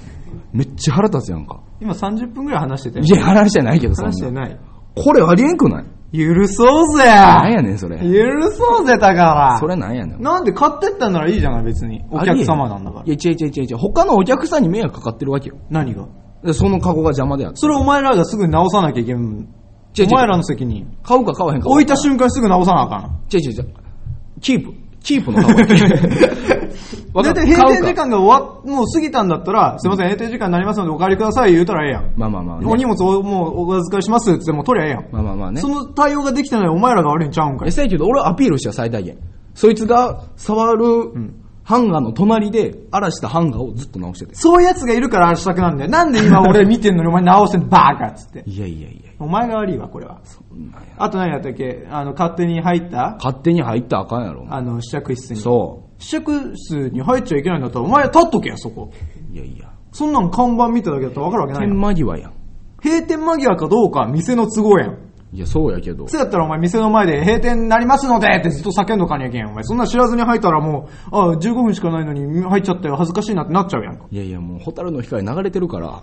[0.52, 1.60] めっちゃ腹立つやんか。
[1.80, 3.08] 今30分ぐらい話してたよい。
[3.08, 3.94] や、話じゃないけど。
[3.94, 4.58] 話してない。
[4.96, 5.84] これありえんくない？
[6.14, 7.98] 許そうぜなんやねん、それ。
[7.98, 8.04] 許
[8.52, 9.58] そうぜ、だから。
[9.58, 10.22] それなんやねん。
[10.22, 12.04] なんで買ってったんならいいじゃない、別に。
[12.08, 13.10] お客様なんだからい。
[13.10, 13.76] や、違う違う違う違う。
[13.78, 15.56] 他のお客さんに迷惑かかってるわけよ。
[15.70, 16.06] 何が？
[16.44, 17.56] でそのカゴが邪魔であって。
[17.56, 19.16] それお前らがすぐ直さなきゃいけん。
[19.16, 20.96] 違う違うお前らの責任。
[21.02, 21.68] 買うか買わへんか。
[21.68, 23.20] 置いた瞬間すぐ直さなあかん。
[23.34, 23.74] 違う違う違う。
[24.40, 24.72] キープ。
[25.02, 25.66] キープのカゴや。
[27.12, 32.12] わかだるって閉店時間が終わっ、もう過ぎたんだったら、すいません、閉店時間になりますのでお帰りください言うたらええやん。
[32.16, 32.66] まあまあまあね。
[32.66, 35.12] お荷物をもうお預かりしますって言ってもう取りゃええやん。
[35.12, 35.68] まあまあまあねそ。
[35.68, 37.72] の対応ができてないお前らが悪いんちゃうんかえ、い。
[37.72, 39.18] せやけど、俺はアピールしたよ最大限。
[39.54, 40.84] そいつが触る
[41.62, 44.34] ハンガーの隣で荒らしたハンガーをずっと直してて。
[44.34, 45.90] そういう奴がいるからしたくなんだよ。
[45.90, 48.42] なんで今俺見てんのにお前直してんのバーカっつって。
[48.46, 49.12] いやいやいや。
[49.18, 50.20] お前が悪いわ、これは。
[50.24, 51.86] そんなんやあと何やったっけ？
[51.90, 53.14] あの、勝手に入った？
[53.18, 54.46] 勝手に入ったらあかんやろ。
[54.50, 55.40] あの、試着室に。
[55.40, 58.90] そ試着室に入っちゃいけないんだったら、お前立っとけや、そこ。
[58.92, 59.34] う。
[59.34, 59.70] いやいや。
[59.92, 61.80] そんなん看板見ただけだったら分かるわけない天やん。
[61.80, 62.32] 間際やん。
[62.82, 64.98] 閉店間際かどうかは店の都合やん。
[65.34, 66.06] いや、そうやけど。
[66.06, 69.48] そうやったらお前店の前で閉店になりますのでってずっと叫んどかにゃけん。
[69.48, 74.04] お前そんな知らずに入ったらもう、あ15分しかないのに入っちゃったよ、恥ずかしいなってなっちゃうやんか。
[74.10, 75.88] いやいや、もう、ホタルの光流れてるから。
[75.88, 76.02] ホ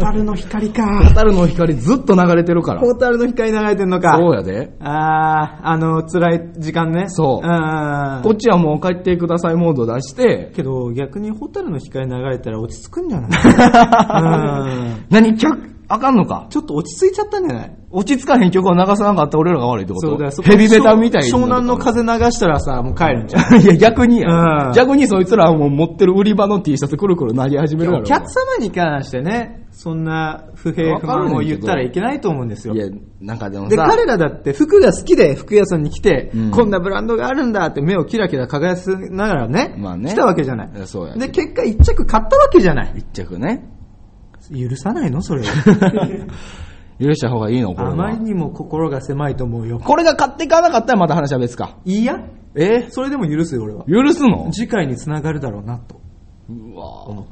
[0.00, 1.04] タルの光か。
[1.08, 2.80] ホタルの光ずっと流れてるから。
[2.80, 4.16] ホタルの光流れてんのか。
[4.16, 4.74] そうやで。
[4.80, 7.04] あー、あの、辛い時間ね。
[7.08, 8.22] そううん。
[8.22, 13.30] こっちはもう帰ってくださいモード出して、けど逆にホタルの光流れたら落ち着くんじゃない？
[14.94, 15.06] うん。
[15.10, 15.36] 何？
[15.36, 15.58] 客、
[15.92, 17.76] あかんのかちょっと落ち着いちゃったんじゃない？
[17.90, 20.06] 落ち着かへん曲を流さなかった俺らが悪いってこと？
[20.10, 20.30] そうだよ。
[20.30, 21.36] そこヘビメタみたいな。
[21.36, 23.58] 湘南の風流したらさ、もう帰るんじゃん。
[23.60, 27.96] いや、逆にや、うん逆にそいつらはもう持ってる売り場の T シャツくるくる投げ始める。
[27.96, 32.78] お客様に関してね、そんな不平不満を言ったらいけないと思うんですよい。
[32.78, 32.86] や、
[33.20, 41.14] なんかでもで、さ、彼らだって服が好きで服屋さんに来て、うんこんなブランドがあるんだって目をキラキラ輝かせながらね、まあね来たわけじゃないそうや。
[41.16, 42.92] で、結果一着買ったわけじゃない。
[42.96, 43.68] 一着ね。
[44.48, 45.22] 許さないの？
[45.22, 45.42] それ。
[47.00, 47.74] 許した方がいいの？
[47.74, 48.22] これあまりは。
[48.22, 49.78] にも心が狭いと思うよ。
[49.78, 51.76] これが買っていかなかったらまた話は別か。
[51.84, 52.16] いいや
[52.54, 52.86] え？
[52.90, 53.84] それでも許すよ、俺は。
[53.86, 54.50] 許すの？
[54.52, 56.00] 次回につながるだろうなと
[56.48, 57.24] うわ。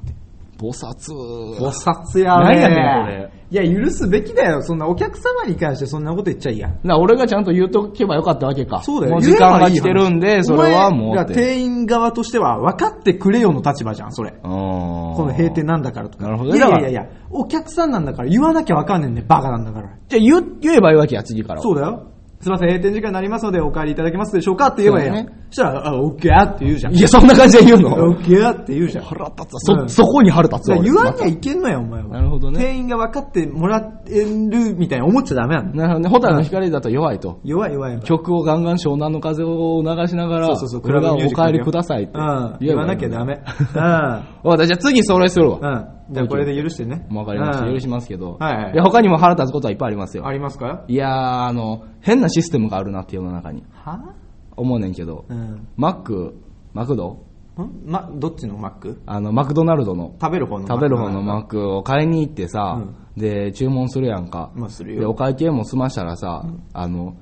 [0.58, 1.14] 菩薩。
[1.56, 3.32] 菩薩や何やねんこれ。
[3.50, 4.60] いや、許すべきだよ。
[4.62, 6.74] そんなお客様に関してそんなこと言っちゃいいや。
[6.82, 8.82] な、俺がちゃんと言うとけばよかったわけか。
[8.82, 9.12] そうだよ。
[9.12, 11.32] もう時間が来てるんで、それはもう。
[11.32, 14.32] 店員側としては分かってくれよの立場じゃん、それ。
[14.32, 16.24] ここの閉店なんだからとか。
[16.24, 19.88] なるほどいやいやいやいや、お客さんなんだから言わなきゃ分かんねんね、バカなんだから。
[20.08, 21.62] じゃあ言う言えばいいわけや、次からは。
[21.62, 22.10] そうだよ。
[22.40, 25.16] すいません、閉店時間になりますのでお帰りいただけますでしょうかって言えばいいやん。
[25.16, 26.94] そねそしたら、あ、オッケーって言うじゃん。
[26.94, 29.04] いや、そんな感じで言うオのッケーって言うじゃん。
[29.04, 30.80] 腹立つそ、そこに腹立つわ。
[30.82, 32.08] 言わなきゃ俺いけんのよ、お前は。
[32.10, 35.74] なるほどね店員が分かってもらえるみたいに思っちゃダメなの。
[35.74, 36.08] なるほどね。
[36.10, 37.40] ホタルの光だと弱いと。
[37.44, 38.00] 弱い弱い。
[38.00, 42.56] 曲をガンガン湘南の風を流しながら、そうそうそうこれがお帰りくださいってうん。
[42.60, 43.42] 言わなきゃダメ。
[43.74, 43.82] うん。
[44.48, 45.58] わじゃあ次それするわ。
[45.60, 45.66] う
[46.12, 46.14] ん。
[46.14, 47.06] じゃあこれで許してね。
[47.10, 47.66] わかりました。
[47.66, 48.36] うん許しますけど。
[48.38, 50.26] はいはいや他にも腹立つことはいっぱいありますよ。
[50.26, 50.84] ありますか？
[50.88, 51.10] いやー、
[51.48, 53.64] あの、変なシステムがあるなって世の中に。
[53.72, 54.14] は？
[54.56, 55.68] 思うねんけど、うん。
[55.76, 56.34] マック、
[56.74, 57.24] マクド
[57.60, 57.82] ん？
[57.86, 64.52] ま、どっちのマックあの、マクドナルドの、食べる方の食べる方のマックを買いに行ってさ、うんで、注文するやんか。
[64.54, 67.16] まあするよで、お会計も済ましたらさ、あの、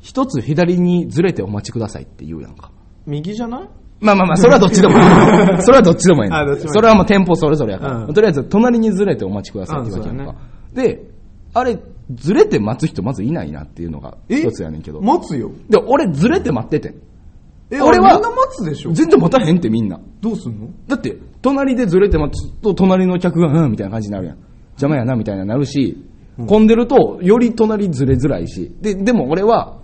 [0.00, 2.68] 一つ左にずれてお待ちくださいって言うやんか。
[3.04, 3.10] ク。
[3.10, 3.68] 右じゃない？
[4.00, 5.02] まあまあまあ、それはどっちでもいい。
[5.62, 6.30] それはどっちでもいい。
[6.68, 7.96] それはもう店舗それぞれやから。
[8.04, 10.34] うんとりあえず、隣にずれてお待ちくださいって言うわけやんか。
[10.74, 11.10] で、
[11.54, 11.78] あれ、
[12.14, 15.00] ずれて待つ人まずいないなっていうのが一つやねんけど。
[15.00, 15.50] 待つよ。
[15.68, 16.94] で、俺ずれて待っててん。
[17.72, 18.92] え、俺はみんな待つでしょ？
[18.92, 20.00] 全然待たへんってみんな。
[20.20, 20.68] どうすんの？
[20.88, 24.38] だって、隣でずれて待つと、隣の客が、うん、みたいな感じになるやん。
[24.72, 26.04] 邪魔やな、みたいななるし、
[26.46, 28.72] 混んでると、より隣ずれづらいし。
[28.80, 29.78] で、でも俺は、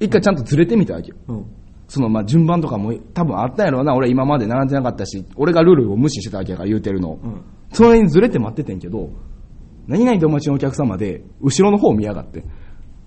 [0.00, 1.16] 一回ちゃんとずれてみたわけよ。
[1.28, 1.44] うん。
[1.88, 3.94] その、まあ、順番とかも多分あったんやろうな。
[3.94, 7.12] 俺今まで並んでなかったし、俺がルールを無視してたわけやから言うてるの。
[7.12, 9.10] んその辺にずれて待っててんけど、
[9.90, 12.44] 何々とお待ちのお客様で、後ろの方見やがって。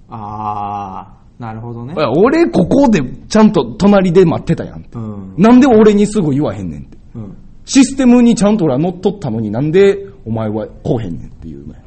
[0.09, 4.89] あー、なるほどね俺ここでちゃんと隣で待ってたやんって。
[4.97, 5.33] うん。
[5.37, 6.97] なんで俺にすぐ言わへんねんって。
[7.15, 7.37] うん。
[7.65, 11.81] システムにちゃんと俺は乗っ取ったのになんでお前はこうへんねんっていうね。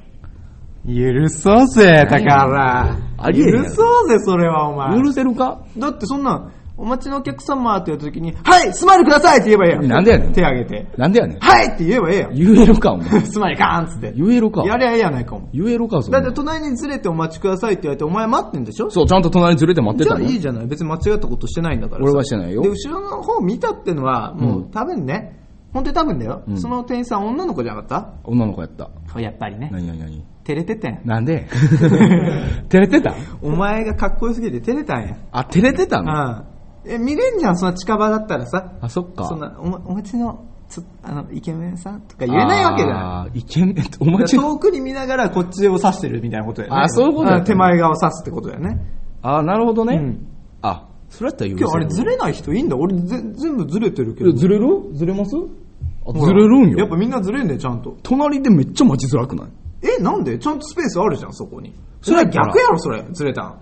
[0.89, 2.97] 許そうぜ、だから。
[3.19, 5.03] あり許そうぜ、それはお前。
[5.03, 5.61] 許せるか？
[5.77, 9.89] だってそんなん、お待ちのお客様って言った時に、はい、スマイルくださいって言えばええやん。
[9.89, 10.87] なんでやねん手挙げて。
[10.99, 11.39] なんでやねん。
[11.39, 12.35] はいって言えばええやん。
[12.35, 13.21] 言えるか、お前。
[13.25, 14.13] スマイルガーンっつって。
[14.15, 14.63] 言えるか。
[14.65, 15.49] やりゃええやないかも。
[15.55, 18.91] 言えるか、そんなだって隣にずれてお待ちくださいって言われて、お前待ってんでしょ？
[18.91, 20.67] そう、ちゃんと隣ずれて待ってじゃたのあいいじゃない。
[20.67, 25.41] 別に間違ったことしてないんだからさ俺はしてないよで、後ろの方見たってのは、もうう多分ね、
[25.73, 26.43] 本当に多分だよ。
[26.47, 28.91] うんその店員さん女の子じゃなかっ女の子やった。
[29.13, 29.71] たやっぱりね。
[29.73, 30.25] 何何何？
[30.45, 31.01] 照れててん。
[31.05, 31.47] なんで？
[32.69, 33.15] 照れてた？
[33.43, 35.17] お前がかっこよすぎて照れたんや。
[35.33, 36.13] あ、照れてたの？
[36.13, 36.15] う
[36.53, 36.56] ん。
[36.87, 38.73] え、見れんじゃん、そんな近場だったらさ。
[38.81, 39.27] あ、そっか。
[39.27, 42.97] そんな、おまお待ちの、つあの、イケメンさんとか言えないわけじゃん。
[42.97, 44.43] あーイケメン、お待ちの。
[44.43, 46.75] 遠くに見ながらこっちを指してるみたいなことやね。
[46.77, 48.81] あそういうことやん手前側を指すってことだよね。
[49.23, 49.97] あーなるほどね。
[49.97, 50.27] うん
[50.63, 52.77] あ、それやったら許せ今日あれずれない人いいんだ？
[52.77, 54.33] 俺ぜ全部ずれてるけど。
[54.33, 54.67] ずれる？
[54.95, 55.31] ずれます？
[55.31, 56.79] ずれるんよ。
[56.79, 57.97] やっぱみんなずれんねちゃんと。
[58.03, 59.49] 隣でめっちゃ待ちづらくない？
[59.83, 60.39] え、なんで？
[60.39, 61.73] ちゃんとスペースあるじゃん、そこに。
[62.01, 63.05] それは逆やろ、それ。
[63.13, 63.61] ずれたん。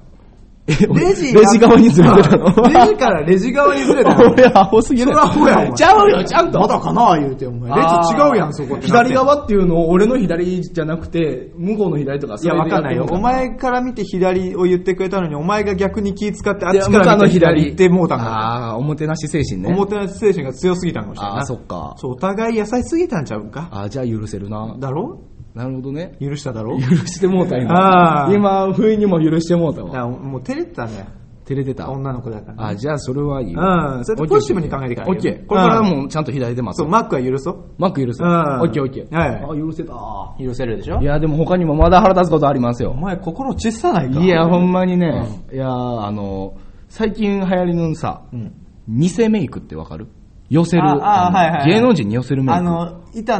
[0.66, 2.46] え、レジレジ側にずれてたの？
[2.46, 4.32] うんレジからレジ側にずれたの？
[4.32, 5.08] 俺アホすぎる。
[5.08, 6.58] それはアホやお前ちゃうよ、ちゃんと。
[6.60, 7.70] まだかな言うて、お前。
[7.70, 8.78] レジ違うやん、そこ。
[8.80, 13.06] 左側っていうのを俺の左じゃなくて、向こうの左とかいや、わかんないよ。
[13.10, 18.24] お前から見て左を言ってくれたのに、お前が逆に気使ってあっちから見て左行ってもうたんだ。
[18.24, 19.68] ああ、おもてなし精神ね。
[19.70, 21.40] おもてなし精神が強すぎたのかもしれないな。
[21.40, 23.68] あーそっかそう、お互い優しすぎたんちゃうか？
[23.70, 24.74] ああ、じゃあ許せるな。
[24.80, 25.18] だろ？
[25.54, 26.16] なるほどね。
[26.20, 26.78] 許しただろ？
[26.80, 28.28] 許してもうたあ今。
[28.28, 30.08] ー今、不意にも許してもうたわ。
[30.08, 31.06] もう照れてたね。
[31.44, 31.90] 照れてた？
[31.90, 33.60] 女の子だから、あ、じゃあそれはいいよ。
[33.60, 33.64] う
[34.00, 35.46] んそうやってポジティブに考えていかないとオッケー。
[35.46, 36.88] これからもうちゃんと左で待つそう、。
[36.88, 37.64] マックは許そう。
[37.78, 38.22] マック許す。
[38.22, 39.14] オうんッケーオッケー。
[39.14, 39.94] はいあ、許せた。
[40.42, 41.00] 許せるでしょ？
[41.00, 42.94] いや、でも他にもまだ腹立つことありますよお。
[42.96, 44.20] 前心小さないか？
[44.20, 46.56] いや、ほんまにね、いや、あの、
[46.88, 48.52] 最近流行りのさ、うん。
[48.88, 50.08] 偽メイクってわかる？
[50.50, 50.82] 寄せる。
[50.82, 52.58] ああはいはいはい芸能人に寄せるメイク。
[52.58, 53.38] あの、板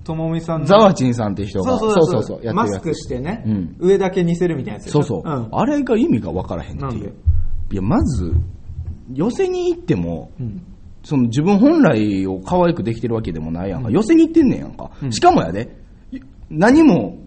[0.00, 0.66] 野友美さんの。
[0.66, 5.48] ザワチンさんっていう人が、そうそうそうそうやってるマスクしてね、うん上だけ似せるみたいなやつそうそう、ん。
[5.52, 7.14] あれが意味がわからへんっていう。
[7.72, 8.34] いや、まず、
[9.12, 10.62] 寄せに行っても、うん。
[11.02, 13.90] その自分本来を可愛くできてるわけでもないやんか。
[13.90, 14.90] 寄せに行ってんねんやんか。
[15.02, 15.76] うんしかもやで、
[16.50, 17.18] 何も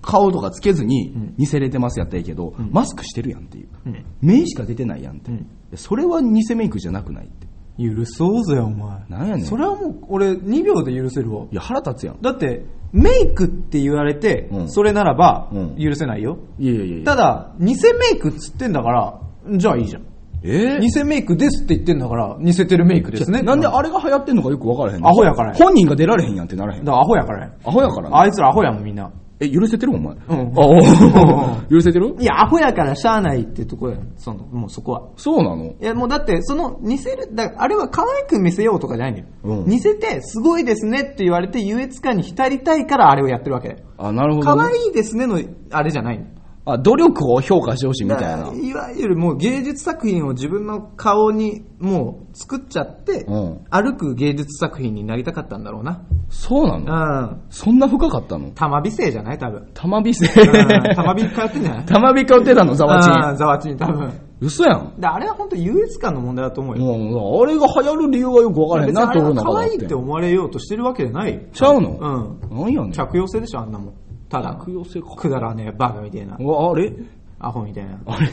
[0.00, 3.68] 顔とかつけずにん似せれてますやったらいいけど、んマスクしてるやんっていう。
[3.86, 4.04] うん。
[4.20, 5.30] 目しか出てないやんって。
[5.30, 7.46] うんそれは偽メイクじゃなくないって。
[7.78, 8.88] 許そうぜ、お前。
[9.08, 11.44] なんやねんそれはもう、俺、2秒で許せるわ。
[11.50, 12.20] いや、腹立つやん。
[12.20, 16.38] だって、メイクって言われて、うんそれならばうん、許せないよ。
[16.58, 17.04] いやいやいやいや。
[17.06, 19.20] ただ、偽メイクっつってんだから、
[19.56, 20.02] じゃあいいじゃん。
[20.44, 20.78] え？
[20.78, 23.42] ー偽メイクですって言ってんだから、似せてるメイクですね。
[23.42, 26.84] なんであれが流行ってんのかよく分からへんアホやからや本人が出られへんやんってならへん。
[26.84, 27.52] らアホやからや。
[27.64, 29.10] アホやからなあいつらアホやもん、みんな。
[29.42, 29.94] え、許せてる？
[29.94, 30.14] お前。
[30.14, 32.14] んあ、おー許せてる？
[32.18, 34.12] いや、アホやからしゃあないってとこやん。
[34.16, 35.08] その、もうそこは。
[35.16, 35.72] そうなの？
[35.72, 39.26] いや、もうだって、その、似せる、だあれは可愛く見せようとかじゃないんだよ。
[39.42, 43.82] うん似せて、すごいですねって言われて、優越感に浸りたいからあれをやってるわけ。
[43.98, 44.70] あ、なるほ可ど、ね。
[44.72, 46.26] 愛いですねの、あれじゃないの。
[46.64, 48.56] あ、努力を評価してほしいみたいなだから。
[48.56, 56.02] いわゆるもう芸術作品を自分の顔にもう作っちゃって、うん歩く芸術作品になりたかったんだろうな。
[56.28, 57.42] そうなうのん。
[57.50, 58.50] そんな深かったの？
[58.50, 59.68] 玉美生じゃない多分。
[59.74, 60.26] 玉美生。
[60.40, 60.44] う
[60.92, 61.84] ん玉美通ってんじゃない？
[61.86, 63.12] 玉美買ってたの、ザワチン。
[63.30, 64.12] うんザワチン多分。
[64.40, 64.92] 嘘やん。
[65.00, 66.84] であれは本当優越感の問題だと思うよ。
[66.98, 71.46] もう、あれが流行る理由がよくわからへんなって思うの可愛いって思われようとしてるわけじゃない。
[71.52, 72.56] ちゃうのうん。
[72.56, 72.92] なんやねん。
[72.92, 73.92] 着用性でしょ、あんなもん。
[74.32, 74.54] ただ。
[74.56, 76.34] くだらねえバカみたいな。
[76.36, 76.92] あれ？
[77.38, 77.98] アホみたいな。
[78.06, 78.28] あれ？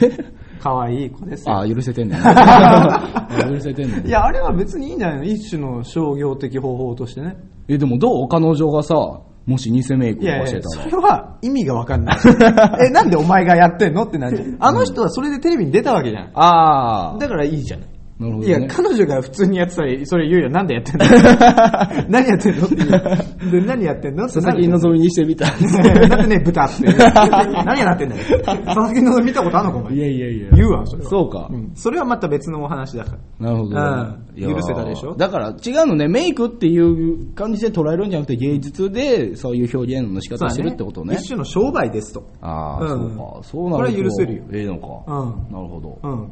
[0.61, 1.59] 可愛い子ですよ。
[1.59, 2.21] あ、許せてんねん。
[2.23, 4.09] あ 許せてんねんい。
[4.09, 5.23] や、あれは別にいいんじゃないの？
[5.25, 7.35] 一種の商業的方法としてね。
[7.67, 8.27] え、でもどう？
[8.29, 8.95] 彼女がさ、
[9.45, 10.89] もし偽メイクいやいや、とかしてたら。
[10.89, 12.17] それは意味がわかんない。
[12.87, 14.03] え、なんでお前がやってんの？
[14.03, 14.55] ってなっちゃう。
[14.59, 16.29] あの人はそれでテレビに出たわけじゃん。
[16.35, 17.87] あだからいいじゃない。
[18.19, 18.53] なるほど、いね。
[18.63, 20.49] や、彼女が普通にやってたら、それ言うよ。
[20.49, 21.05] なんでやってんの？
[22.09, 22.65] 何やってんの？
[22.65, 23.51] って言う。
[23.51, 24.23] で、何やってんの？
[24.29, 25.45] 佐々木希みにしてみた。
[25.45, 25.51] だ
[26.17, 26.83] ってね、豚って。
[27.65, 28.21] 何やなってんだよ。
[28.43, 29.93] 佐々木希見たことあんのか、お前？
[29.95, 30.49] いやいやいや。
[30.51, 31.09] 言うわ、それは。
[31.09, 31.39] そうか。
[31.53, 33.47] んそれはまた別のお話だから。
[33.47, 35.15] なるほど、うんいやー許せたでしょ？
[35.15, 41.15] だから違うのね、メイクっていう感じで捉えるんじゃなくて芸術でそういう表現の仕方をしてるってことね。
[41.15, 42.23] 一種の商売ですと。
[42.41, 43.43] ああ、うんそうか。
[43.43, 44.87] そうなるとこれは許せるよええのか。
[45.07, 45.99] うんなるほど。
[46.03, 46.29] うん。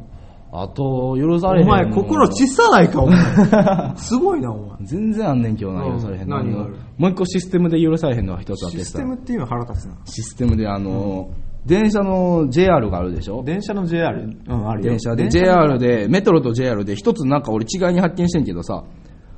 [0.52, 1.74] あと、許されへんの。
[1.74, 3.18] お前、心小さないか、お前。
[3.98, 4.78] すごいな、お前。
[4.84, 6.38] 全然あんねんけどな、うん許されへんの。
[6.38, 6.76] 何がある？
[6.98, 9.04] もう一個システムで許されへんのが一つあってさシステ。
[9.04, 9.96] ムっていうのは腹立つな。
[10.06, 11.30] システムであの、
[11.66, 13.44] 電車の JR があるでしょ？
[13.44, 14.18] 電車の JR?
[14.48, 14.90] うん、あるよ。
[14.92, 18.84] 電車での JR で、メトロと JR で一つなんか俺違いに発見してんけどさ、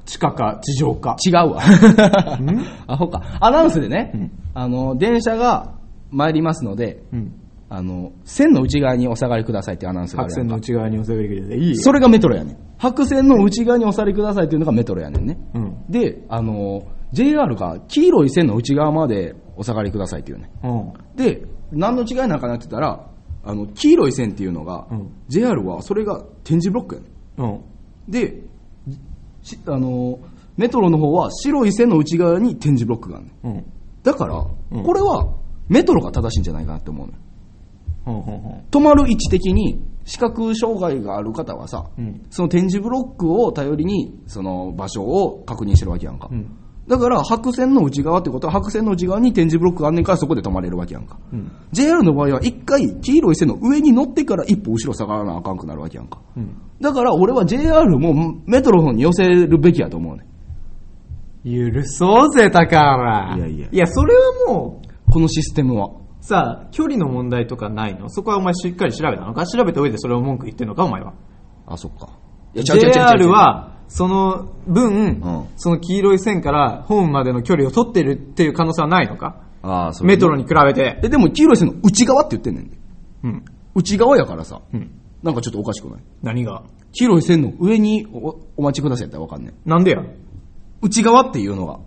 [0.06, 1.16] 地下か地上か。
[1.26, 1.62] 違うわ。
[2.88, 3.22] アホか。
[3.42, 5.74] アナウンスでね、あの、電車が
[6.12, 7.34] 参りますので、うん。
[7.70, 11.76] あの、線の内側にお下がりくださいってアナウンスがあ白るやんか線の内側にお下がりくれていいよ。
[11.78, 12.58] それがメトロやねん。
[12.78, 15.38] 白線の内側にお下がりくださいっていうのがメトロやねんね。
[15.54, 15.86] うん。
[15.90, 20.50] で、あの、JR が黄色い線の内側までお下がりくださいっていうね。
[20.64, 20.94] うん。
[21.16, 23.08] で、何の違いなんかなって言ったら、
[23.44, 27.52] あの、黄色い線っていうのが、うん JR はそれが点字ブロックやねん。
[27.52, 27.62] うん。
[28.12, 28.42] で、
[29.44, 30.20] しあの、
[30.58, 33.58] メトロの方は白い線の内側に点字ブロックがあるねん。
[33.58, 33.66] うん。
[34.02, 35.36] だから、うんこれは
[35.68, 37.20] メトロが正しいんじゃないかなって思うのよ。
[38.06, 46.30] 止まる位置的に視覚障害がある方はさ、うんその点字ブロックを頼りにその場所を確認してるわけやんか。
[46.32, 46.58] うん。
[46.88, 51.20] だから白線の内側ってことは白線の内側に点字ブロックがあんねんからそこで止まれるわけやんか。
[51.32, 51.52] うん。
[51.72, 56.20] JR の場合は一回黄色い線の上に乗ってから一歩後ろ下がらなあかんくなるわけやんか。
[56.36, 56.58] うん。
[56.82, 60.26] だから俺は JR もメトロの方に寄せるべきやと思うね。
[61.46, 63.36] 許そうぜ、高原。
[63.38, 65.92] いやいやいや、それはもう、このシステムは。
[66.22, 68.10] さあ、距離の問題とかないの？
[68.10, 69.34] そこはお前しっかり調べたの？
[69.34, 71.14] か調べた上でそれを文句言ってんのかお前は？
[71.66, 72.10] あ、そっか。
[72.54, 79.44] JR は、その分、んその黄色い線からホームまでの距離を取ってるっていう可能性はないのか？
[79.62, 81.00] ああ、そうメトロに比べて。
[81.04, 82.78] え、でも黄色い線の内側って言ってんねんで。
[83.24, 83.46] うん。
[83.76, 84.92] 内側やからさ、うん。
[85.24, 86.02] なんかちょっとおかしくない？
[86.22, 86.64] 何が？
[86.92, 89.54] 黄色い線の上におお待ちくださいってわかんねん。
[89.66, 90.04] なんでや？
[90.82, 91.80] 内側っていうのが、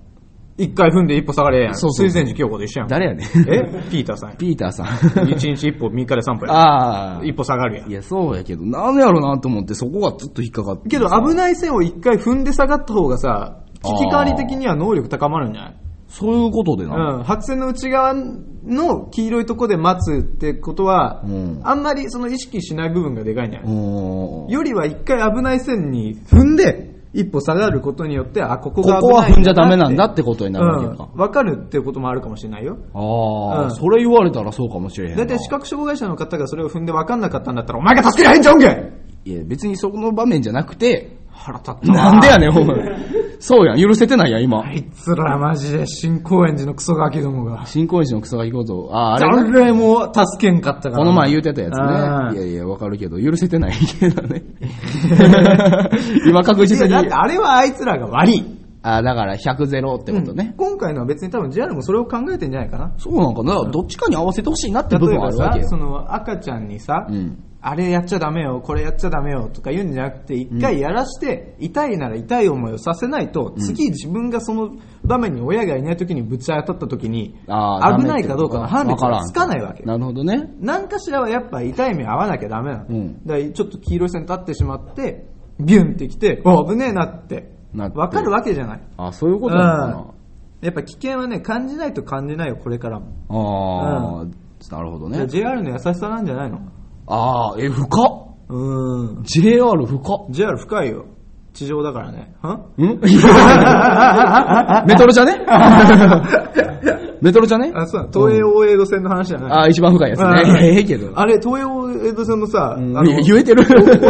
[0.59, 1.75] 一回踏んで一歩下がれやん。
[1.75, 2.89] そうそう水前寺京子と一緒やん。
[2.89, 3.27] 誰やねん。
[3.49, 3.83] え？
[3.91, 4.37] ピーターさんや。
[4.37, 5.29] ピーターさん。
[5.31, 6.53] 一日一歩三日で三歩や。
[6.53, 7.25] ああ。
[7.25, 7.93] 一歩下がるやんい。
[7.95, 10.89] や、そうやけど、なんやろなと思って、そこがずっと引っかかって。
[10.91, 15.77] けど危ない線を一回踏んで下がった方がさ、危機管理的には能力高まるんじゃない？
[16.09, 17.15] そういうことでな。
[17.17, 24.47] うん、白線の内側の黄色いとこで待つってことは、うんあんまりその意識しない部分がでかいんじゃない、うん。
[24.49, 31.09] よりは一回危ない線に踏んで、一歩下がることによって、あ、こここが危ないこは踏んじゃダメなんだっってことになるわけか。
[31.15, 31.21] うん。
[31.21, 32.79] わかるっていうこともあるかもしれないよ。
[32.95, 35.19] ああ、うんそれ言われたらそうかもしれへんな。
[35.19, 38.67] だいたい視覚障害者の方がそれを踏んで分かんなかったんだったら、お前が助けられんじゃうんけ
[39.25, 42.83] いや、別にそこの場面じゃなくて、腹立ったなんでやねん、ほんまに。
[43.41, 44.63] そうやん、許せてないやん、今。
[44.63, 47.67] あいつらマジで新高円寺のクソガキどもが。
[47.67, 50.97] 新興園の草垣こと、ああ、あれな誰も助けんかったから。
[50.99, 52.41] この前言うてたやうんつね。
[52.41, 54.43] いやいや、わかるけど、許せてないけどね。
[56.27, 57.07] 今確実にいやだ。
[57.07, 58.62] ってあれはあいつらが悪い。
[58.83, 60.55] あだから100ゼロってことね。
[60.57, 62.95] 今回のは別に多分 JR もそれを考えてんじゃないかな。
[62.99, 63.71] そうなんかな？
[63.71, 65.69] どっちかに合わせてほしいなって例部分はあるわけ、よ。
[65.69, 67.45] その赤ちゃんにさ、うん。
[67.65, 74.71] あれやっちゃダメよ、これやっちゃダメよとか言うんじゃなくて、一回やらして、痛いなら痛い思いをさせないと、次自分がその
[75.05, 79.85] 場面に親がいない時にぶち当たった時に、危ないかどうかの判別がつかないわけ。
[79.85, 80.53] なるほどね。
[80.59, 82.87] 何かしらはやっぱ痛い目合わなきゃダメなの。
[82.89, 85.29] うんだからちょっと黄色い線立ってしまって、
[85.61, 88.81] ビュンってきて、あ危ねえなって、なってわかるわけじゃない？
[88.97, 90.05] あ、そういうことなのかな。
[90.63, 93.07] やっぱ危険はね、感じないと感じないよ、これからも。
[93.29, 94.27] ああ、
[94.77, 95.29] なるほどじゃあね。
[95.29, 96.61] JR の優しさなんじゃないの？
[97.09, 98.07] ああ、え、深っ
[98.49, 99.23] うーん。
[99.25, 101.07] JR 深っ JR 深いよ。
[101.53, 102.35] 地上だからね。
[102.41, 102.65] はん？
[104.87, 105.45] メトロじゃね？
[107.23, 109.53] メトロじゃねあ、そうだ、東映大江戸線の話じゃない。
[109.53, 110.75] ああ、一番深いやつうんね。
[110.77, 111.13] ええけど。
[111.15, 113.63] あれ、東映大江戸線のさ、うんあの、言えてる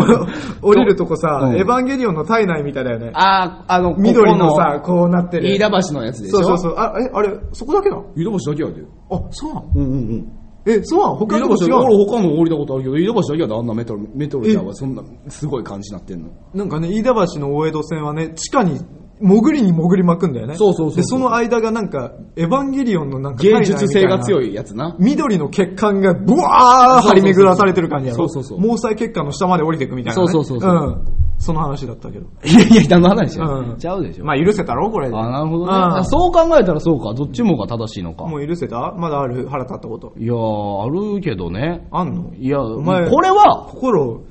[0.63, 3.11] お降りるとこさ、うんエヴァンゲリオンの体内みたいだよね。
[3.15, 5.49] ああ、あの、緑のさ、ここうなってる。
[5.55, 6.75] 飯田橋のやつでしょそうそうそう。
[6.79, 8.87] あ、え、あれ、そこだけなの飯田橋だけやで。
[9.11, 10.33] あ、そうなのうんうんうん。
[10.65, 11.73] え、そうなの他のとこ違う
[12.07, 16.29] 他の降りたことあるけど、飯田橋だけやで、あんなメトロ、メトロじゃわ、そんな、すごい感じになってんの。
[16.55, 18.79] なんかね、飯田橋の大江戸線はね、地下に、
[19.21, 20.55] 潜りに潜りまくんだよね。
[20.57, 24.51] そうそうそうで、その間がなんか、エヴァンゲリオンのなんか、芸術性が強い。
[24.51, 24.97] いやつな。
[24.99, 28.29] 緑の血管がブワー張り巡らされてる感じやろ。
[28.29, 30.29] そうそうそう毛細血管の下まで降りてくみたいな、ね。
[30.29, 31.05] そうそうそうそうん
[31.39, 32.27] その話だったけど。
[32.45, 34.25] いやいや、何の話やうんちゃうでしょ。
[34.25, 35.17] まあ許せたろこれで。
[35.17, 35.73] あ、なるほどね。
[35.73, 37.15] うんあそう考えたらそうか。
[37.15, 38.25] どっちもが正しいのか。
[38.27, 38.95] もう許せた？
[38.97, 40.13] まだある腹立ったこと。
[40.19, 41.87] いやー、あるけどね。
[41.91, 42.33] あんの？
[42.37, 44.23] いや、お前これは、心、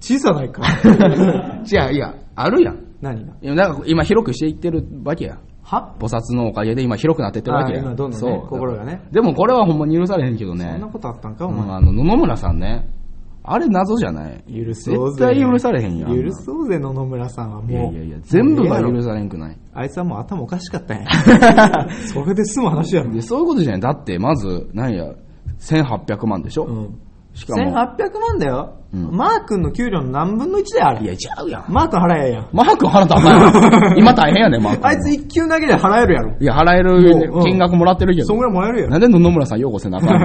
[0.00, 0.62] 小さないか？
[1.70, 2.81] 違う、いや、あるやん。
[3.02, 3.34] 何が？
[3.42, 5.38] いや、なんか今広くしていってるわけや。
[5.62, 5.94] は？
[5.98, 7.80] 菩薩のおかげで今広くなってってるわけや。
[7.80, 9.02] 今どんどんね心がね。
[9.12, 10.86] でもこれはほんまに許されへんけどねそんな。
[10.88, 11.76] ことあったんかおうん前。
[11.76, 12.88] あの、野々村さんね。
[13.44, 15.26] あれ謎じゃない許そうぜ。
[15.26, 16.24] 絶対許されへんやん。
[16.24, 17.72] 許そうぜ、野々村さんはもう。
[17.72, 19.58] いやいやいや、全部が許されんくない。
[19.74, 21.08] あいつはもう頭おかしかったんや。
[22.06, 23.12] それで済む話やろ。
[23.12, 23.80] でそういうことじゃない。
[23.80, 25.12] だって、まず、何や、
[25.58, 27.00] 1800万でしょ、うん。
[27.34, 27.72] しかも、1800
[28.20, 28.78] 万だよ。
[28.92, 31.02] うんマー君の給料の何分の1だよ、あれ。
[31.02, 31.64] いや、ちゃうやん。
[31.72, 32.48] マー君払えやん。
[32.52, 34.86] マー君払ったらあかんやん今大変やねん、マー君。
[34.86, 36.36] あいつ一級投げで払えるやろ。
[36.38, 38.26] いや、払えもううんる金額もらってるけど。
[38.26, 38.90] そんぐらいもらえるやろ。
[38.90, 40.20] なんで野々村さん擁護せなあかん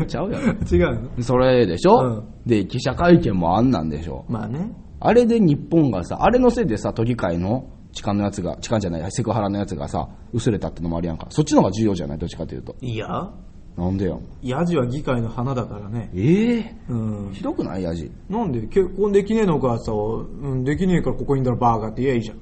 [0.00, 0.06] の？
[0.06, 0.44] ちゃうやろ。
[0.52, 4.24] 違うのそれでしょ、うんで、記者会見もあんなんでしょ？
[4.28, 4.70] まあね。
[5.00, 11.26] あれで日本がさ、あれのせいでさ、都議会の痴漢のやつが、痴漢じゃない、セクハラのやつがさ、薄れたってのもあるやんか。
[11.30, 12.18] そっちの方が重要じゃない？
[12.18, 12.76] どっちかというと。
[12.80, 13.08] いや、
[13.76, 14.20] なんでよ。
[14.42, 16.10] ヤジは議会の花だからね。
[16.14, 16.76] ええ？
[16.90, 17.32] うん。
[17.32, 17.82] ひどくない？
[17.82, 18.10] ヤジ。
[18.28, 18.60] なんで？
[18.66, 22.38] 結婚できねえのかさ、うん、できねえからここにいんだらバーガーって言えばいいじゃん。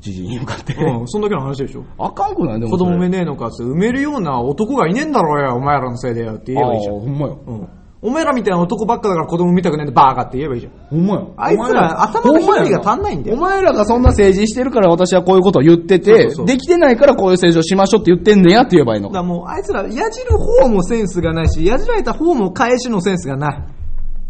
[0.00, 0.74] じじいに向かって。
[0.74, 1.84] うん、そんだけの話でしょ。
[1.98, 2.60] あかんくない？
[2.60, 6.94] でも子供産めねねえのかさ、産めるような男がいねえんだろうよ、お前らのせいでよって言えばいいじゃん。
[6.96, 7.40] あーほんまよ。
[7.46, 7.68] うん。
[8.06, 10.72] お前らみたいな男ばっかだから子供見たくねえんでバーガーって言えばいいじゃん。
[10.88, 11.34] ほんまよ。
[11.36, 19.14] あいつら頭のひねりが足んないんだよお前らがそんな政治してるから私はこういうことを言ってて、そうそうそうできてないからこういう政治をしましょうって言ってんねやって言えばいいのか。
[19.14, 23.64] だからもうあいつら、やじる方もセンスがないし、やじられた方も返しのセンスがない。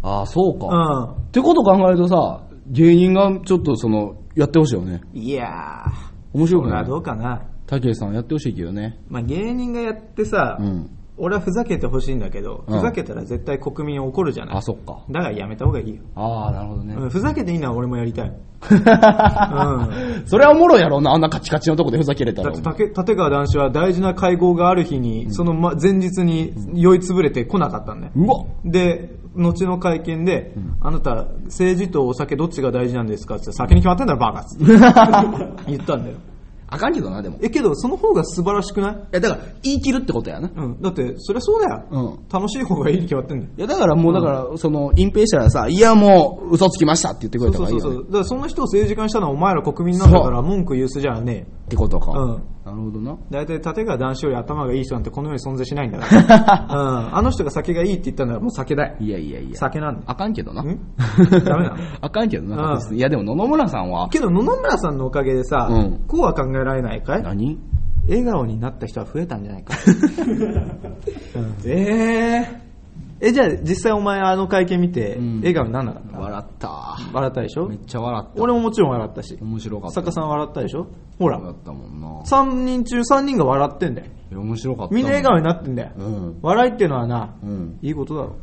[0.01, 1.15] ああ、そうか。
[1.15, 5.01] うってこと考えるとさ、芸人がちょっとその、やってほしいよね。
[5.13, 5.17] ん。
[5.17, 6.85] いやー、面白くない？
[6.85, 7.43] どうかな。
[7.65, 8.99] たけしさんやってほしいけどね。
[9.09, 10.96] まあ芸人がやってさ、うん。
[11.17, 14.55] 俺はふざけてほしいんだけど、うんふざけたら絶対国民怒るじゃない。
[14.57, 15.03] あ、そっか。
[15.09, 16.01] だからやめた方がいいよ。
[16.15, 16.95] ああ、なるほどね。
[16.95, 18.33] うんふざけていいのは俺もやりたい。
[20.25, 22.61] それはおもろいやろな、あんなカチカチのとこでふざけれたらだって。
[22.61, 28.13] 竹立川談志は大事な会合がある日に、そのま前日に酔いつぶれて来なかったんだよ。
[28.15, 34.65] うわで、後の会見で、あなた、政治とお酒どっちが大事なんですかって酒に決まってんだろ、バカっつって
[35.71, 36.17] 言ったんだよ。
[36.69, 37.37] あかんけどな、でも。
[37.37, 38.97] いえ、けど、その方が素晴らしくない？
[39.11, 40.51] や、だから、言い切るってことやな。
[40.53, 40.81] うん。
[40.81, 41.83] だって、そりゃそうだよ。
[41.89, 42.19] うん。
[42.29, 43.51] 楽しい方がいいに決まってんだよ。
[43.57, 47.81] いや、だからもう、だから、その、隠蔽したらさ、いや、もう、嘘つきましたって言ってくれた方がいいよ、ね。
[47.81, 48.11] そうそうそう。
[48.11, 51.45] だから、そんな人を政治家にしたのはお前ら国民なんだから、文句言うすじゃねえよ。
[51.67, 52.11] ってことか。
[52.11, 53.17] うんなるほどな。
[53.29, 56.67] 大体、立川談志より頭がいい人なんてこの世に存在しないんだから。
[57.07, 57.15] うん。
[57.17, 58.95] あの人が酒がいいって言ったんだから、もう酒だよ。
[58.99, 59.55] いやいやいや。
[59.55, 60.03] 酒なんだよ。
[60.07, 60.63] あかんけどな。
[60.63, 60.65] ん？
[61.45, 61.77] ダメなの？
[62.01, 67.23] あかんけどな、いや、でも野々村さんは、けど、野々村さんのおかげでさ、うんこうは考えられないかい？
[67.23, 67.57] 何？
[68.09, 69.73] 笑顔になった人は増えたんじゃないか。
[71.65, 72.61] ええ、
[73.19, 76.19] じゃあ実際お前あの会見見て、うん笑顔にならなかった？
[76.19, 76.69] 笑った。
[77.13, 77.67] 笑ったでしょ？
[77.67, 78.41] めっちゃ笑った。
[78.41, 79.37] 俺ももちろん笑ったし。
[79.41, 79.95] 面白かった。
[79.95, 80.87] 作家さん笑ったでしょ？
[81.19, 82.07] ほら、笑ったもんな。
[82.25, 84.07] 3人中3人が笑ってんだよ。
[84.29, 84.95] いや面白かった。
[84.95, 85.91] みんな笑顔になってんだよ。
[85.97, 86.39] うん。
[86.41, 87.79] 笑いっていうのはな、うん。
[87.81, 88.35] いいことだろ。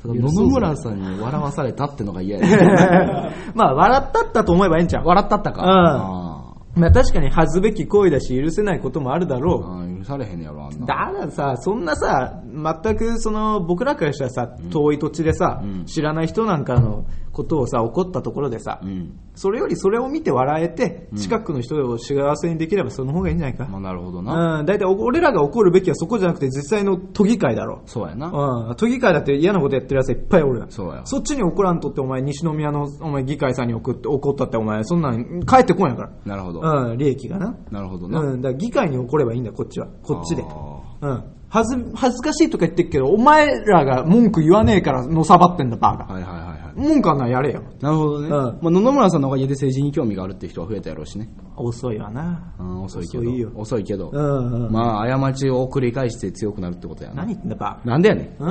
[0.00, 3.32] ただ野々村さんに笑わされたってのが嫌や。
[3.54, 5.62] まあ、笑ったったと思えばいいんちゃう笑ったったか。
[5.62, 6.34] うんあ
[6.76, 9.62] まあ確かに恥ずべき行為だし許せないこともあるだろう。
[9.62, 10.86] ーあー許されへんねやろ、あんな。
[10.86, 19.18] だからさ、そんなさ、全くその、僕らからしたらさ、遠い土地でさ、うん知らない人なんかのことをさ、起こったところでさ、うん。
[19.34, 23.66] それよりそれを見て笑えて、近くの人を幸せにできればその方がいいんじゃないか。
[23.66, 24.58] まあなるほどな。
[24.58, 27.82] うん、大体俺らが怒るべきはそこじゃなくて実際の都議会だろ。
[27.86, 28.26] そうやな。
[28.28, 31.02] うん、都議会だって嫌なことやってるやついっぱいおるやんそうや。
[31.04, 36.10] そっちに怒らんとってお前西宮のお前議会さんに送って怒ったってお前そんなん帰ってこんやから。
[36.24, 36.60] なるほど。
[36.60, 37.56] うん、利益がな。
[37.70, 38.20] なるほどな。
[38.20, 39.86] うん、だから議会に怒ればいいんだ、こっちは。
[40.02, 40.42] こっちで。
[40.42, 41.24] あうん。
[41.50, 46.04] 恥ず、恥ずかしいとか言ってるけど、お前らが文句言わねえからのさばってんだ、バカ。
[46.04, 46.58] ーはいはいはいはい。
[46.76, 47.62] 文句あんなんやれよ。
[47.80, 48.26] なるほどね。
[48.28, 51.30] うんまあ、野々村さんのおかげで政治に興味があるって人は増えたやろうしね。
[51.56, 52.52] 遅いわな。
[52.58, 53.22] うん、遅いけど。
[53.22, 54.10] 遅いよ遅いけど。
[54.12, 54.72] うんうん。
[54.72, 57.16] まあ、過ちを繰り返して強くなるってことやな。
[57.24, 58.44] 何言ってんだバなんでやねカ。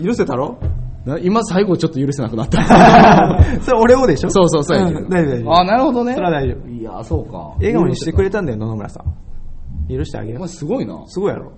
[0.00, 0.04] ん？
[0.04, 0.58] 許せたろ？
[1.06, 1.08] ん。
[1.10, 2.62] な今最後ちょっと許せなくなった。
[3.62, 4.30] それ俺をでしょ？
[4.30, 5.00] そうそうそうやけど。
[5.00, 5.54] ん大丈夫大丈夫。
[5.56, 6.14] あ、なるほどね。
[6.14, 6.68] それは大丈夫。
[6.68, 7.54] いや、そうか。
[7.58, 9.92] 笑顔にしてくれたんだよ、野々村さん。
[9.94, 10.48] 許してあげお前。
[10.48, 11.02] すごいな。
[11.06, 11.52] すごいやろ。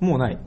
[0.00, 0.38] もうない。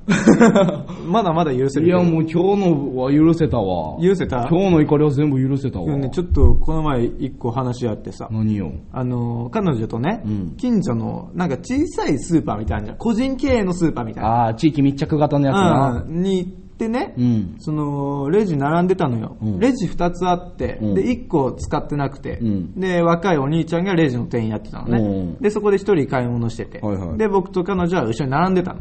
[1.06, 1.88] まだまだ許せる。
[1.88, 4.02] いや、もう今日のは許せたわ。
[4.02, 4.47] 許せた？
[4.49, 5.97] 今日の怒りは全部許せたわ。
[5.97, 8.72] ね、ちょっとこの前一個話あってさ、何よ？
[8.91, 14.30] あの、彼女とね、うん近所のなんか小さいスーパーみたいな個人経営のスーパーみたいな。
[14.30, 16.06] ああ、地域密着型のやつな。
[16.08, 17.56] うんに行ってね、うん。
[17.60, 19.38] その、レジ並んでたのよ。
[19.41, 24.97] うんレジ2つあって、うんで、1個使ってなくて、うんで、若いお兄ちゃんがレジの店員やってたのね。
[24.99, 28.80] うんで、そこで1人買い物してて、はいはいで、僕と彼女は後ろに並んでたの。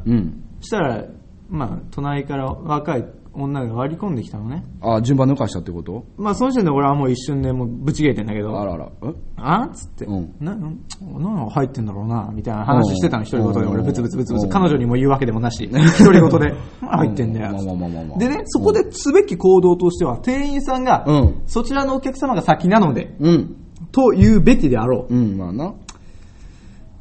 [0.60, 1.04] したら、
[1.48, 4.64] まあ、隣から若い女が割り込んできたのね。
[4.80, 6.04] ああ、順番抜かしたってこと？
[6.16, 8.90] まあ、その時点で俺はもう一瞬でもうぶち切れてんだけど、あらら。
[9.02, 9.14] え？
[9.36, 9.62] あ？
[9.64, 10.68] っつって、うんな、な、
[11.00, 13.66] 何が入ってんだろうな、みたいな話してたの、うん一人ごとで。
[13.66, 14.46] 俺、ブツブツブツブツ。
[14.46, 17.52] うん彼女にも言うわけでもなし、 一人ごとで、入ってんだよ。
[17.52, 23.56] まあまあまあまあまあでね、そこですべき行動としては、店員さんが、うんそちらのお客様が先なので、うん。
[23.92, 25.14] と言うべきであろう。
[25.14, 25.74] うん、まあな。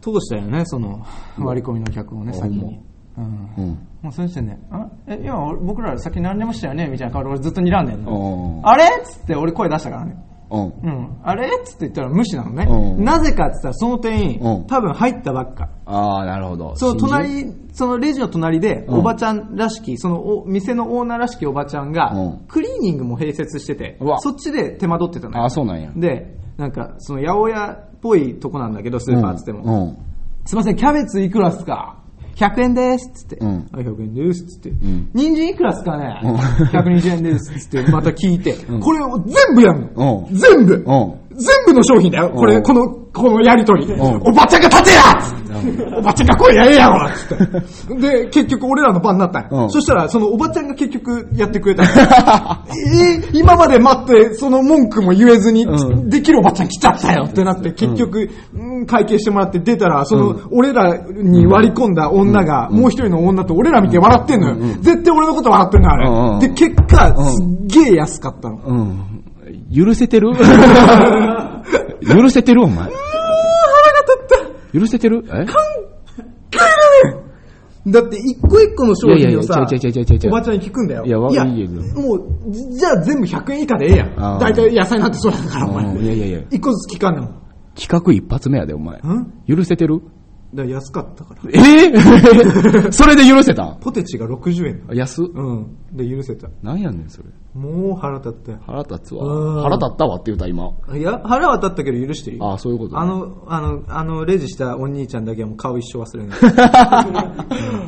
[0.01, 1.05] 通したよね、その、
[1.37, 2.79] 割り込みの客をね、あ先に。
[3.57, 3.63] うん。
[3.63, 3.87] うん。
[4.01, 8.61] もうその時点で、あえ、今俺僕ら先並んでましたよねみたいな顔で俺ずっと睨んでんの。
[8.63, 8.85] ああれ？
[8.85, 10.15] っつって俺声出したからね。
[10.49, 10.55] あ。
[10.55, 10.63] うん。
[10.81, 11.17] うん。
[11.23, 11.47] あれ？
[11.47, 12.65] っつって言ったら無視なのね。
[12.69, 15.69] うんなぜかって言ったらその店員、うん多分入ったばっか。
[15.85, 16.75] ああ、なるほど。
[16.75, 25.91] その信じ隣、そのレジの隣で、うんおばちゃんらしき、そのお店のオーナーらしきおばちゃんがうん、クリーニングも併設しててそっちで手間取ってたのよああ、そうなんや。
[25.95, 29.63] で、なんか、その八百屋っぽいとこなんだけど、スーパーっつっても。
[29.63, 29.97] うん。
[30.45, 31.97] すいません、キャベツいくらっすか？
[32.39, 33.35] ?100 円ですっつって。
[33.37, 34.69] うんあ100円ですっつって。
[34.69, 36.21] ん人参いくらっすかね？
[36.23, 38.53] うん ?120 円ですっつって、また聞いて。
[38.71, 40.27] んこれを全部やんの。
[40.29, 41.28] うん全部うん。
[41.31, 42.29] 全部の商品だよ。
[42.31, 42.63] これ、うん。
[42.63, 43.85] この、このやりとり。
[43.85, 44.01] ん。
[44.01, 45.03] おばちゃんが立てや！
[45.97, 47.09] おばちゃんが声やれやろ！
[47.09, 47.95] つって。
[48.23, 51.89] で、結局俺らの番になったんそしたら、そのおばちゃんが結局やってくれたの
[52.93, 56.09] えー今まで待って、その文句も言えずに、うん。
[56.09, 57.25] できるおばちゃん来ちゃったよ！
[57.25, 64.55] ってなって、結局、うん会計してもらって出たら、その、俺らに割り込んだ女が、もう一人の女と俺ら見て笑ってんのよ。
[64.81, 66.47] 絶対俺のこと笑ってんの、あれ。
[66.47, 68.57] で、結果、すっげえ安かったの。
[69.71, 69.85] うん。
[69.85, 70.31] 許せてる？
[72.05, 72.77] 許せてるお前。
[72.77, 72.95] 腹が立
[74.21, 74.79] った。
[74.79, 75.23] 許せてる？
[75.27, 75.45] え？
[77.87, 81.05] だって一個一個の商品をさおばちゃんに聞くんだよ。
[81.05, 84.15] いやわいいよもう、じゃあ全部100円以下でええやん。
[84.39, 85.85] 大体野菜なんてそうだから、お前。
[85.85, 86.39] うんいやいやいや。
[86.51, 87.35] 一個ずつ聞かんねんもん。
[87.75, 88.97] 企画一発目やで、お前。
[88.97, 89.01] ん？
[89.47, 90.01] 許せてる？
[90.53, 91.41] だから安かったから。
[91.53, 92.91] えー？
[92.91, 93.77] それで許せた？
[93.81, 94.83] ポテチが60円。
[94.97, 95.77] 安っうん。
[95.93, 96.49] で、許せた。
[96.63, 97.29] なんやねん、それ。
[97.53, 98.59] もう腹立ったよ。
[98.65, 99.63] 腹立つうんわ。
[99.63, 100.71] 腹立ったわって言うた、今。
[100.97, 102.45] いや、腹は立ったけど許してるよ。
[102.45, 106.39] ああ、そういうことねあの、あの、あの、レジしたお兄ちゃんだけはもう顔一生忘れない。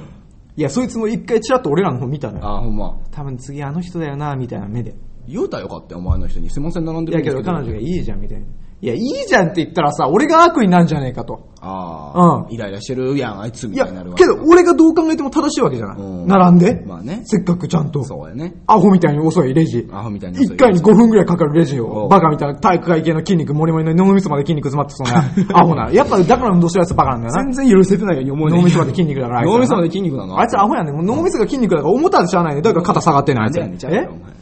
[0.58, 2.46] いや、そいつも一回チラッと俺らの方見たのよ。
[2.46, 2.96] ああ、ほんま。
[3.12, 4.94] 多分次あの人だよな、みたいな目で。
[5.28, 6.50] 言うたらよかったよ、お前の人に。
[6.50, 7.44] すいません、並んでるんですけど。
[7.44, 8.46] ど彼女がいいじゃんみたいな。
[8.84, 11.50] いや、いいじゃんって言ったらさ、俺が悪になるんじゃねえかと。
[11.62, 14.16] ああ、うんイライラしてるやん、あいつみたいになるわ。
[14.18, 15.98] けど俺がどう考えても正しいわけじゃない。
[16.00, 18.04] うん並んで、まあねせっかくちゃんと。
[18.04, 18.56] そうやね。
[18.66, 19.88] アホみたいに遅いレジ。
[19.94, 25.92] アホみたいに遅い1回に5分ぐらいかかるレジを、バカみたいな体育会系の筋肉、もりもりの脳みそまで筋肉詰まってそうな、 アホな。
[25.92, 27.44] やっぱだから運動してるやつバカなんだよな。
[27.54, 29.40] 全然許せてないように思うねん脳みそまで筋肉だから。
[29.42, 30.40] あいつら脳みそまで筋肉なの？
[30.40, 31.06] あいつアホやねん。
[31.06, 32.62] 脳みそが筋肉だから思ったらしゃあないね。
[32.64, 33.60] だから肩下がってんねんあいつ。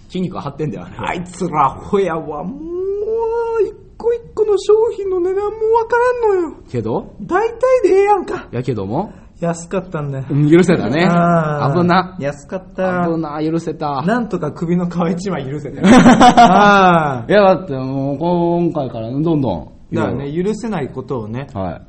[0.08, 2.44] 筋肉が張ってんだよ、あいつらアホやわ。
[2.46, 6.56] もう、一個一個の商品の値段もわからんのよ。
[6.72, 7.14] けど？
[7.22, 8.48] 大体でええやんか。
[8.52, 10.26] やけども、安かったんだよ。
[10.30, 11.06] うん許せたね。
[11.10, 12.16] あー危な。
[12.20, 13.08] 安かった。
[13.08, 14.02] 危な、許せた。
[14.04, 15.84] なんとか首の皮一枚許せてる。
[15.88, 19.62] あいや、だってもう、今回からどんどん。
[19.62, 19.96] あ。
[19.96, 21.82] だからね、許せないことをね、はい。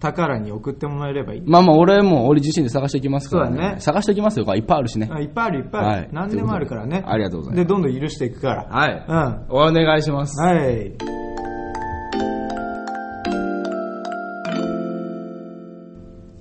[0.00, 1.42] 宝に送ってもらえればいい。
[1.46, 5.08] まあまあ、俺も、俺自身で探していきますから、そうだね探していきますよ、いっぱいあるしね。
[5.10, 5.88] あいっぱいあるいっぱいある。
[5.90, 7.02] はい何でもあるからね。
[7.06, 8.66] ありがとうございますで、どんどん許していくから。
[8.70, 9.04] はい。
[9.08, 9.70] うん。
[9.70, 10.40] お願いします。
[10.42, 10.92] はい。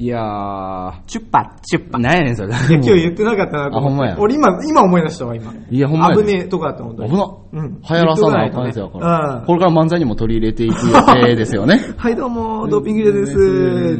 [0.04, 1.98] いやー、チュッパ、チュッパ。
[1.98, 2.50] なんやねん、それ。
[2.50, 3.88] 今日言ってなかったなと思って。
[3.88, 5.54] あほんまや俺今、今思い出したわ、今。
[5.70, 7.10] いやほんまや危ねえとこだった、本当に。
[7.12, 7.34] 危な。
[7.54, 7.70] うん。
[7.70, 9.36] 流行らさない感じやから。
[9.38, 11.80] うんこれから漫才にも取り入れていく予定ですよね。
[11.96, 13.34] はい、どうも、ドーピングでです。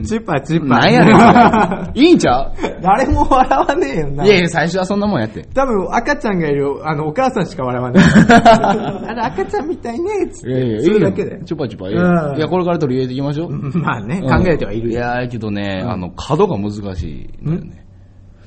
[0.04, 0.80] チュッパ、チュッパ。
[0.80, 1.92] なんやねん。
[1.98, 2.52] いいんちゃう？
[2.82, 4.26] 誰も笑わねえよな。
[4.26, 5.48] いやいや、最初はそんなもんやって。
[5.54, 8.04] 多分赤ちゃんがいる、あの、お母さんしか笑わない。
[8.04, 10.50] あれ、赤ちゃんみたいね、つって。
[10.50, 11.40] いやいや、いいだけで。
[11.46, 13.50] チュパチュパ、いや、これから取り入れていきましょう。
[13.80, 15.00] まあね、うん考えてはいるよ。
[15.00, 17.86] いやー、けどね、あの、角が難しいのよね。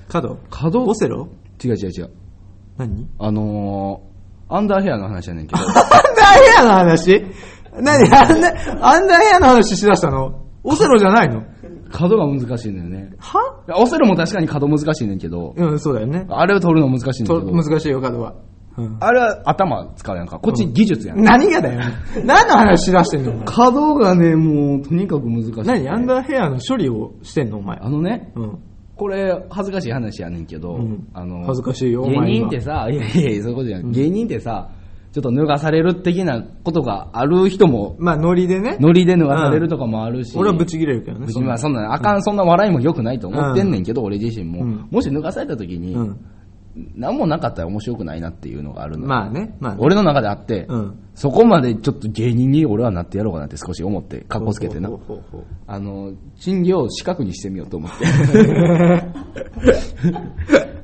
[0.08, 0.38] 角？
[0.50, 0.84] 角？
[0.84, 1.28] オセロ？
[1.64, 2.10] 違う違う違う。
[2.76, 3.08] 何？
[3.18, 5.58] あのー、アンダーヘアの話やねんけど。
[5.62, 5.82] アンダー
[6.44, 7.24] ヘアの話？
[7.80, 8.04] 何？
[8.14, 10.42] アンダー、アンダーヘアの話しだしたの？
[10.64, 11.42] オセロじゃないの？
[11.90, 13.12] 角が難しいんだよね。
[13.18, 13.38] は？
[13.76, 16.26] オセロも確かに角難しいねんけど、うん、そうだよね。
[16.28, 18.34] あれを取るの難しいねんとけど、難しいよ、角は。
[18.78, 20.38] うんあれは頭使うやんか。
[20.38, 21.22] こっち技術やん。
[21.22, 21.80] 何がだよ。
[22.24, 23.32] 何の話しだしてんの？
[23.32, 25.52] お前角がね、もう、とにかく難しい。
[25.64, 25.88] 何？
[25.88, 27.58] アンダーヘアの処理をしてんの？
[27.58, 27.78] お前。
[27.78, 28.58] あのね、うん。
[28.96, 33.92] これ、恥ずかしい話やねんけど、うんあの、恥ずかしいよお前芸人今ってさ、いやいやいや、そういうことじゃない。
[33.92, 34.70] 芸人ってさ、
[35.12, 38.76] ちょっと脱がされる的なことがある人も、まあ、ノリでね。
[38.80, 41.26] ノリで脱がされるとかもあるし、俺はブチ切れるけどね。
[41.42, 46.20] まあそんな、あかん、そんな笑いも良くないと思ってんねんけど、俺自身も、うんもし脱がされた時に、うん。
[46.94, 49.06] 何もなかったら面白くないなっていうのがあるの。
[49.06, 49.56] まあね。
[49.60, 49.78] まあね。
[49.80, 50.98] 俺の中であって、うん。
[51.14, 54.96] そこまでちょっと芸人に俺はなってやろうかなって少し思って、格好つけてなほ。
[54.96, 57.96] うほうほうほうあの、賃料を四角にしてみようと思って。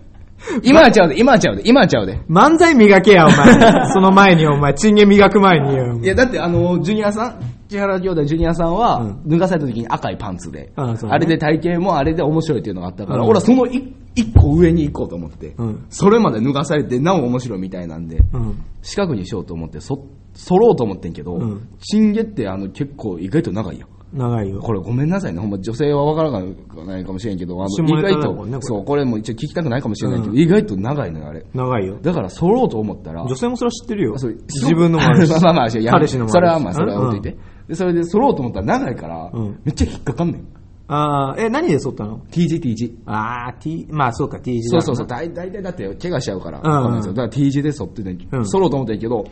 [0.62, 2.20] 今はちゃうで、今はちゃうで、今はちゃうで。
[2.28, 3.92] 漫才磨けや、お前。
[3.92, 5.98] その前に、お前、チンゲ磨く前によ。
[6.02, 7.40] いや、だってあの、ジュニアさん、
[7.72, 9.28] 千原兄弟ジュニアさんは、うん。
[9.28, 10.98] 脱がされた時に赤いパンツで、あね。
[11.08, 13.24] あれで体型もあれで面白いっていうのがあったから、うん。
[13.24, 15.86] 俺はそのい一個上に行こうと思って、うん。
[15.88, 18.62] それまで脱がされてなお面白いみたいなんで、うん。
[18.82, 21.68] 四角にしようと思って、そ、揃ろうと思ってんけど、うん。
[21.80, 23.88] チンゲってあの結構意外と長いよ。
[24.12, 24.60] 長いよ。
[24.60, 25.40] これごめんなさいね。
[25.40, 31.46] ほんま女性はわからないかもしれんけど、あ下の意外と、れそう、これも一応聞きたくないかもしれないけど、うん意外と長いのよ、あれ。
[31.54, 31.98] 長いよ。
[32.02, 34.14] だから揃ろうと思ったら、女性もそれは知ってるよ。
[34.14, 37.38] 自分のも あ彼氏のそれはまあ、それは置いといて。
[37.66, 40.46] うで、それで揃ろうと思ったら長いから、うんめっちゃ引っかかんねん。
[40.88, 42.98] あー、え、何で剃ったの？T 字 T 字。
[43.06, 49.24] あー、T、まあそうか、T 字だそうそうそう、大大体だって怪我しちゃうから、だから T 字で沿ってね、うん揃ろうと思ったけど、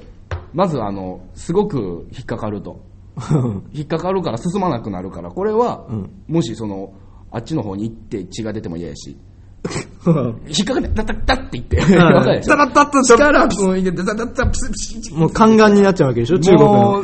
[0.54, 2.80] まずあの、すごく引っかかると。
[3.72, 6.92] 引っかかるから進まなくなるから、これは、うんもしその、
[7.30, 9.16] あっちの方に行って血が出ても嫌やし、
[10.48, 14.44] 引っかかって、ダッダって言って、ダラッダッと力を入れて、ダッダッダ
[15.16, 17.02] もう宦官になっちゃうわけでしょ中国の。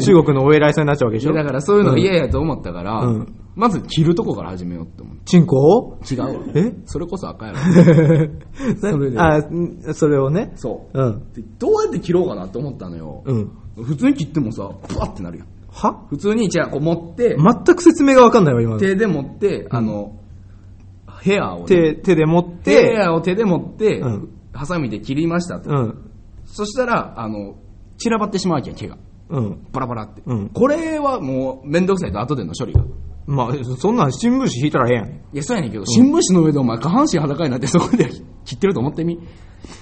[0.00, 5.22] 中国のお偉いさんになっちゃうわけでしょだからそういうのが嫌やと思ったから、うんまず切るとこから始めようって思って。
[5.26, 6.30] チンコ違うわ。
[6.54, 7.58] えそれこそ赤やろ。
[8.80, 10.52] それであんそれをね。
[10.56, 10.98] そう。
[10.98, 11.32] うん。
[11.34, 13.22] でどうやって切ろうかなって思ったのよ。
[13.26, 13.50] うん。
[13.76, 15.46] 普通に切ってもさ、プワってなるやん。
[15.70, 16.06] は？
[16.08, 18.78] 普通に、じゃあこう持って、全く説明がわかんないわ、今の。
[18.78, 20.18] 手で持って、あの、
[21.20, 25.70] ヘアをね、手、手で持っヘて、アを手で持って、うんハサミで切りましたと。
[25.70, 26.10] うん。
[26.44, 27.56] そしたら、あの、
[27.96, 28.98] 散らばってしまうわけやん、毛が。
[29.30, 29.66] うん。
[29.72, 30.22] バラバラって。
[30.26, 32.84] うんこれはもう、めんどくさいと後での処理が。
[33.26, 35.08] まあ、そんなん新聞紙引いたらええやん。
[35.08, 38.10] いや、そうやねんけど、新聞紙の上でお前下半身裸になってそこで
[38.44, 39.18] 切ってると思ってみ？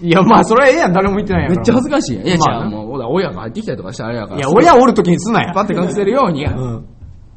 [0.03, 0.93] いや、まあ、それはええやん。
[0.93, 1.53] 誰も言ってないやん。
[1.53, 2.27] めっちゃ恥ずかしいやん。
[2.27, 4.37] いや、じまあゃあもう、親が入ってきたりとかしたらあれやから。
[4.39, 5.53] いや、親おるときにすなや。
[5.53, 6.87] パッて隠せるように、うん。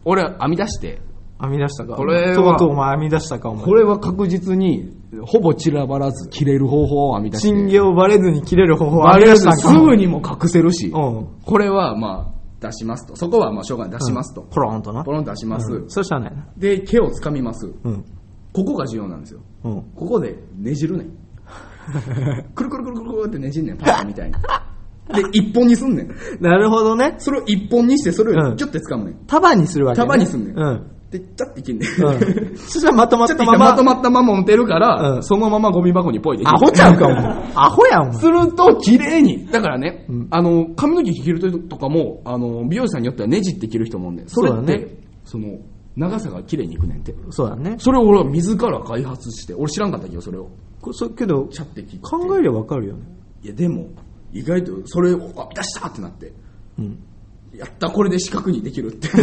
[0.05, 1.01] 俺編み出して、
[1.41, 1.95] 編み出したか。
[1.95, 3.65] これはとうとうお前編み出したか、お前。
[3.65, 4.91] これは確実に、
[5.25, 7.47] ほぼ散らばらず切れる方法を編み出して。
[7.49, 11.27] チンゲをバレずに切れる方法を編み出したんかすぐにも隠せるし、うん。
[11.45, 12.33] これはまあ、
[12.65, 13.15] 出しますと。
[13.15, 13.99] そこはまあ、しょうがない。
[13.99, 14.41] 出しますと。
[14.41, 15.03] ポロンとな。
[15.03, 15.73] ポロンと出します。
[15.73, 16.45] うんそしたらね。
[16.57, 17.67] で、毛を掴みます。
[17.83, 18.05] うん。
[18.53, 19.41] ここが重要なんですよ。
[19.65, 19.81] うん。
[19.95, 21.09] ここでねじるねん。
[22.55, 24.33] くるくるくるくるってねじんねん、パッみたいに。
[24.33, 26.09] で、一本にすんねん。
[26.39, 27.15] なるほどね。
[27.17, 29.15] それを一本にして、それうんをギュッて掴むねん。
[29.27, 30.07] 束にするわけね。
[30.07, 30.83] 束にすんねんうん。
[31.11, 31.89] で、チャッていけんねん。
[31.89, 32.57] うん。
[32.57, 33.59] そしたらまとまったとまま。
[33.59, 36.43] まとまったまま持てるから、うんそのままゴミ箱にポイで。
[36.47, 37.25] アホちゃうか、お前。
[37.55, 38.13] アホやん、お前。
[38.13, 39.45] すると、綺麗に。
[39.47, 44.27] だからね、うんあの、髪の毛切る人とかも、あの、美容師さんによってはねじって切る人もおんねん。
[44.27, 45.59] それって、その、
[45.95, 47.13] 長さが綺麗にいくねんて。
[47.29, 47.75] そうだね。
[47.77, 50.49] それを俺は自ら開発して、俺知らんかったけど、それを。
[50.83, 52.05] こそけど、チャッて切って。
[52.05, 53.03] 考えればわかるよね。
[53.41, 53.87] いや、でも、
[54.33, 56.33] 意外と、それを、あ、出したってなって。
[56.77, 56.99] うん。
[57.55, 59.07] やった、これで四角にできるって。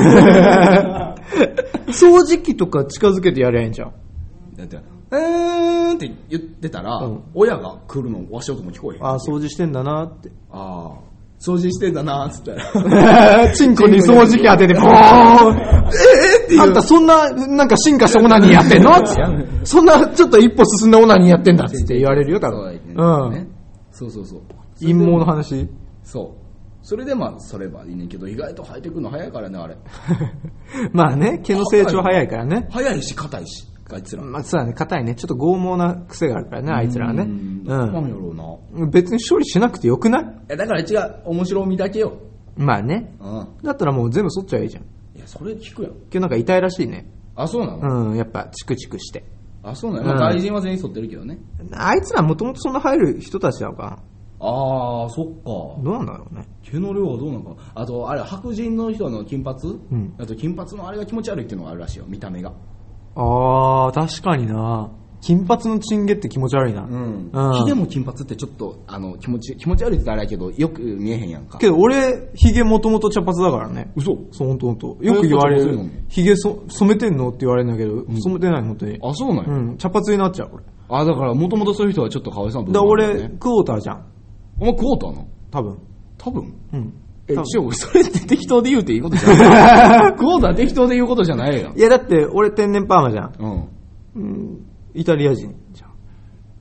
[1.90, 3.92] 掃除機とか近づけてやりゃいいんじゃん。
[4.56, 9.04] だって、うーんって言ってたら、うん親が来るの、わし音も聞こえへん。
[9.04, 10.30] ああ、掃除してんだなって。
[10.50, 11.09] ああ、
[11.40, 13.52] 掃除してんだなーっつったら。
[13.54, 18.92] チンコに掃除機当てて、ボーンえーっていうあんたそんな、なんか進化したオナニーやってんの？
[19.02, 19.22] つって
[19.64, 22.80] そんな、ちょっと一歩進んだオナニーやってんだっつって言われるよ、多分。
[22.94, 23.48] うん。
[23.90, 24.40] そうそうそう。
[24.80, 25.68] 陰謀の話？
[26.04, 26.40] そう。
[26.82, 29.76] それでまあ、そればいいねんけど、意外と生えてくるの早いからね、あれ。
[30.92, 32.68] まあね、毛の成長早いからね。
[32.70, 33.66] 早いし、硬いし、
[33.96, 34.22] あいつら。
[34.22, 35.14] まあそうだね、硬いね。
[35.14, 37.22] ちょっと剛毛な癖があるからね、あいつらはね。
[37.22, 37.64] うん。
[37.64, 38.84] なんやろうな。
[38.84, 38.90] うん。
[38.90, 40.34] 別に処理しなくてよくない？
[40.48, 42.18] え、だから違う、面白みだけよ。
[42.56, 43.14] まあね。
[43.20, 43.48] うん。
[43.62, 44.82] だったらもう全部剃っちゃえばいいじゃん。
[45.16, 45.88] いや、それ聞くよ。
[45.88, 47.10] 今日なんか痛いらしいね。
[47.36, 49.24] あ、そうなの、うん、やっぱチクチクして。
[49.62, 51.38] あ、そうなの、まうんあ、外人は全員剃ってるけどね。
[51.72, 54.02] あいつらもともとそんな入る人たちなのか？
[54.42, 55.82] ああ、そっか。
[55.82, 56.46] などうなんだろうね？
[56.62, 57.72] 毛の量はどうなのか？
[57.74, 62.54] あと、あれ、白人の人の金髪、うんあと金髪のあれが気持ち悪いっていうのがあるらしいよ、見た目が。
[63.14, 64.90] あー、確かにな。
[65.20, 66.84] 金髪のチンゲって気持ち悪いな。
[66.84, 67.54] うんうん。
[67.56, 71.58] ヒゲも金髪ってちょっと、あの、気持ち、気持ち悪いって言ったらあれやけど、よく見えへんやんか。
[71.58, 73.92] けど俺、ヒゲもともと茶髪だからね。
[73.96, 74.96] 嘘そう、ほんとほんと。
[75.02, 75.78] よく言われる。
[76.08, 78.98] ヒゲそ染めてんのって言われるんだけど、染めてない、本当に。
[79.02, 79.52] あ、そうなんや。
[79.52, 80.64] うん、茶髪になっちゃう、俺。
[80.88, 84.06] あ、だから、もともとそういう人はちょっとかわいそうな部だ分から俺、あるよねクォーターじゃん。
[84.58, 85.28] お前クォーターなの？
[85.50, 85.78] 多分。
[86.16, 86.54] 多分？
[86.72, 86.94] うん。
[87.32, 91.80] え、多分ちょ、それって適当で言うていいことじゃないクォーター適当で言うことじゃないやんい。
[91.80, 93.34] や、だって、俺天然パーマじゃん。
[93.38, 93.68] うん。
[94.16, 94.66] うん。
[94.94, 95.90] イタリア人じゃん。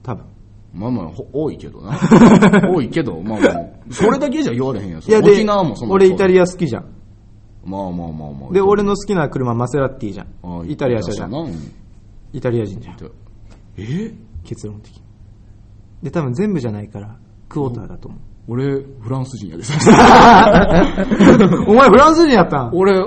[0.04, 0.26] 多分。
[0.74, 1.98] まあまあ、ほ多いけどな。
[2.70, 5.02] 多いけど、まあまあ、それだけじゃ言われへんやん。
[5.02, 6.86] いや、で沖縄もそんな俺イタリア好きじゃん。
[7.66, 8.54] まあまあまあまあ。
[8.54, 10.70] で、俺の好きな車マセラティじゃあん。
[10.70, 11.54] イタリア車じゃん
[12.34, 12.96] イタリア人じゃん。
[13.78, 14.14] え？
[14.44, 15.04] 結論的に。
[16.04, 17.18] で、多分全部じゃないから、
[17.48, 18.20] クォーターだと思う。
[18.50, 19.64] 俺、フランス人やで。
[21.68, 22.72] お前フランス人やったん？
[22.74, 23.00] 俺、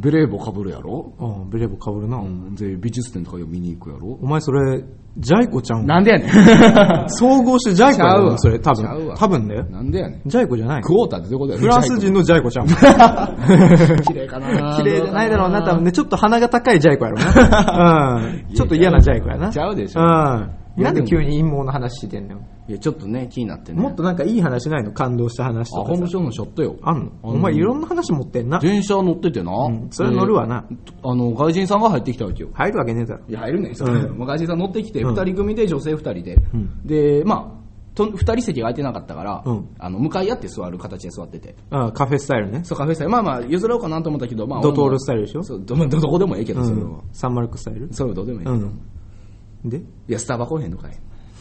[0.00, 1.12] ベレー帽かぶるやろ？
[1.18, 2.16] うん、ベレー帽かぶるな。
[2.18, 2.54] うん。
[2.54, 4.18] で、美術展とか見に行くやろ？
[4.22, 4.82] お前それ、
[5.18, 5.86] ジャイコちゃん？
[5.86, 6.30] なんでやねん。
[7.10, 9.16] 総合してジャイコやちゃうわろそれ、多ちゃうわ分。
[9.16, 9.64] 多分だよ。
[9.64, 10.28] なんでやねん。
[10.28, 12.66] ジャイコじゃないクォーターってどういうことやねんフランス人のジャイコちゃん。
[14.04, 15.92] 綺麗かな綺麗じゃないだろうな、多分ね。
[15.92, 18.20] ちょっと鼻が高いジャイコやろな。
[18.48, 18.54] うん。
[18.54, 19.50] ちょっと嫌なジャイコやな。
[19.50, 20.06] ちゃうでしょうん。
[20.82, 22.40] なんで急に陰謀の話してんのよ。
[22.68, 23.80] いや、ちょっとね、気になってね。
[23.80, 25.94] もっとなんかいい話ないの感動した話あ、とかさ。
[25.94, 26.76] 本部長のショットよ。
[26.82, 27.12] あんの？
[27.22, 28.58] お前いろんな話持ってんな。
[28.58, 29.52] 電車乗っててな。
[29.70, 32.50] んそれ乗るわなであの、外人さんが入ってきたわけよ。
[32.52, 33.24] 入るわけねえだろ。
[33.26, 33.94] いや、入るねん、それ。
[33.94, 36.36] うん外人さん乗ってきて、うん二人組で女性二人で。
[36.36, 37.58] んで、まあ、
[37.94, 41.56] と二人席が空いてなかったから、うんあの、向かい合って座る形で座ってて。
[41.70, 42.60] うん、カフェスタイルね。
[42.64, 43.12] そう、カフェスタイル。
[43.12, 45.42] まあまあ、譲ろうかなと思ったけど、まあ、ドトールスタイルでしょ？
[45.42, 46.88] そう、ど、まあどどこでもええけど、それは。
[46.88, 47.00] うん。
[47.12, 47.88] サンマルクスタイル？
[47.92, 48.54] それはどうでもええけど。
[48.54, 49.70] うん。
[49.70, 49.78] で？
[49.78, 50.92] いや、スタバ来おへんのかい。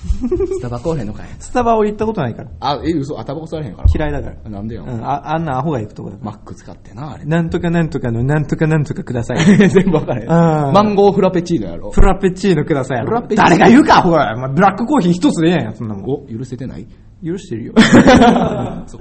[0.07, 1.27] スタバ来おへんのかい。
[1.39, 2.49] スタバ俺行ったことないから。
[2.59, 3.87] あ、え、嘘、あ、タバコ吸われへんから。
[3.93, 4.49] 嫌いだから。
[4.49, 4.83] なんでよ。
[4.87, 6.31] うん、ああんなアホが行くとこだから。
[6.31, 7.25] マック使ってな、あれ。
[7.25, 9.39] なんとかなんとかのなんとかなんとかください。
[9.69, 10.67] 全部わからへん。
[10.67, 11.91] うんマンゴーフラペチーノやろ。
[11.91, 13.09] フラペチーノくださいやろ。
[13.09, 14.35] フラペチーノ誰が言うか、ほら。
[14.37, 16.03] まあ、ブラックコーヒー一つでええやん、そんなもん。
[16.09, 16.87] お、許せてない？
[17.23, 17.73] 許してるよ。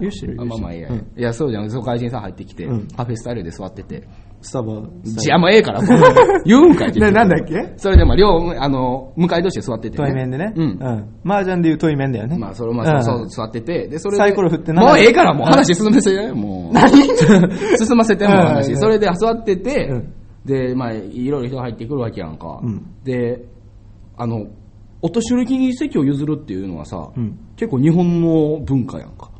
[0.00, 0.42] 許してるよ。
[0.42, 0.88] あまあまあいいや。
[0.90, 1.70] うんいや、そうじゃん。
[1.70, 4.04] そう、外人さん入ってきて、うんカフェスタイルで座ってて。
[4.42, 4.82] スタバ。
[5.02, 5.80] じゃあもうええから、
[6.44, 7.72] 言うんかい、ななんだっけ？
[7.76, 10.52] それでまあ、両、あの、向かい同士で座ってて、対面でね。
[10.56, 10.62] うん。
[10.62, 11.30] うん。
[11.30, 12.38] 麻雀で言う対面だよね。
[12.38, 14.22] まあ、それ、まあ、そう、うんそう座ってて、で、それで。
[14.22, 16.74] サイコロ振ってもうええから、もう話進めせて、もう。
[16.74, 16.90] 何
[17.78, 18.76] 進ませてもううん話。
[18.76, 20.12] それで座ってて、うん
[20.44, 22.60] で、まあ、いろいろ人が入ってくるわけやんか。
[22.62, 23.44] うんで、
[24.16, 24.46] あの、
[25.02, 29.30] お年寄りに席を譲るっていうのはさ、うん結構日本の文化やんか。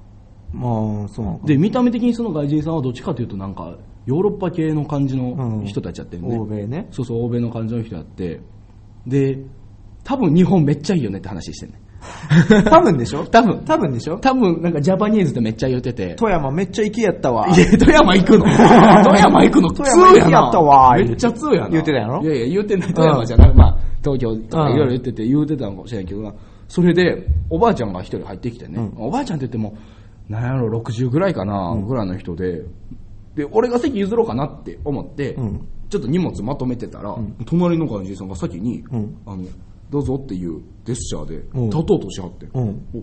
[0.53, 1.47] まあ、そう。
[1.47, 3.77] で、見た目的にその外人さんはどっちかというとなんか、
[4.07, 6.39] ヨーロッパ系の感じうんの人たちやってるね。
[6.39, 6.87] 欧米ね。
[6.91, 8.41] そうそう、欧米の感じの人やって。
[9.07, 9.39] で、
[10.05, 11.81] 多分日本めっちゃいいよねって話してんね。
[12.71, 13.25] 多分でしょ？
[13.31, 13.65] 多分。
[13.65, 14.19] 多分でしょ？
[14.19, 16.15] 多分なんかジャパニーズってめっちゃ言ってて。
[16.15, 17.49] 富山めっちゃ行きやったわ。
[17.49, 18.45] いや、富山行くの
[19.05, 21.69] 富山行くの富山行きやったわめっちゃ通やな。
[21.71, 22.23] 言うてたやろ？
[22.23, 22.95] いやいや、言うてない。
[22.95, 26.35] 富山じゃなく、まあ、東京とかうんいろいろ言ってて、言うてたのかもしれないけどな。
[26.69, 28.75] それで、おばあちゃんが一人入ってきてね。
[28.97, 29.77] うんおばあちゃんって言っても、
[30.29, 32.63] なんやろ、60ぐらいかな、ぐらいの人で、
[33.37, 37.17] で、俺が席譲ろうかなって思って、うんちょっと荷物まとめてたら、
[37.47, 39.45] 隣の外人さんが先に、うんあの、
[39.89, 42.49] どうぞっていうジェスチャーで、うん立とうとしはって、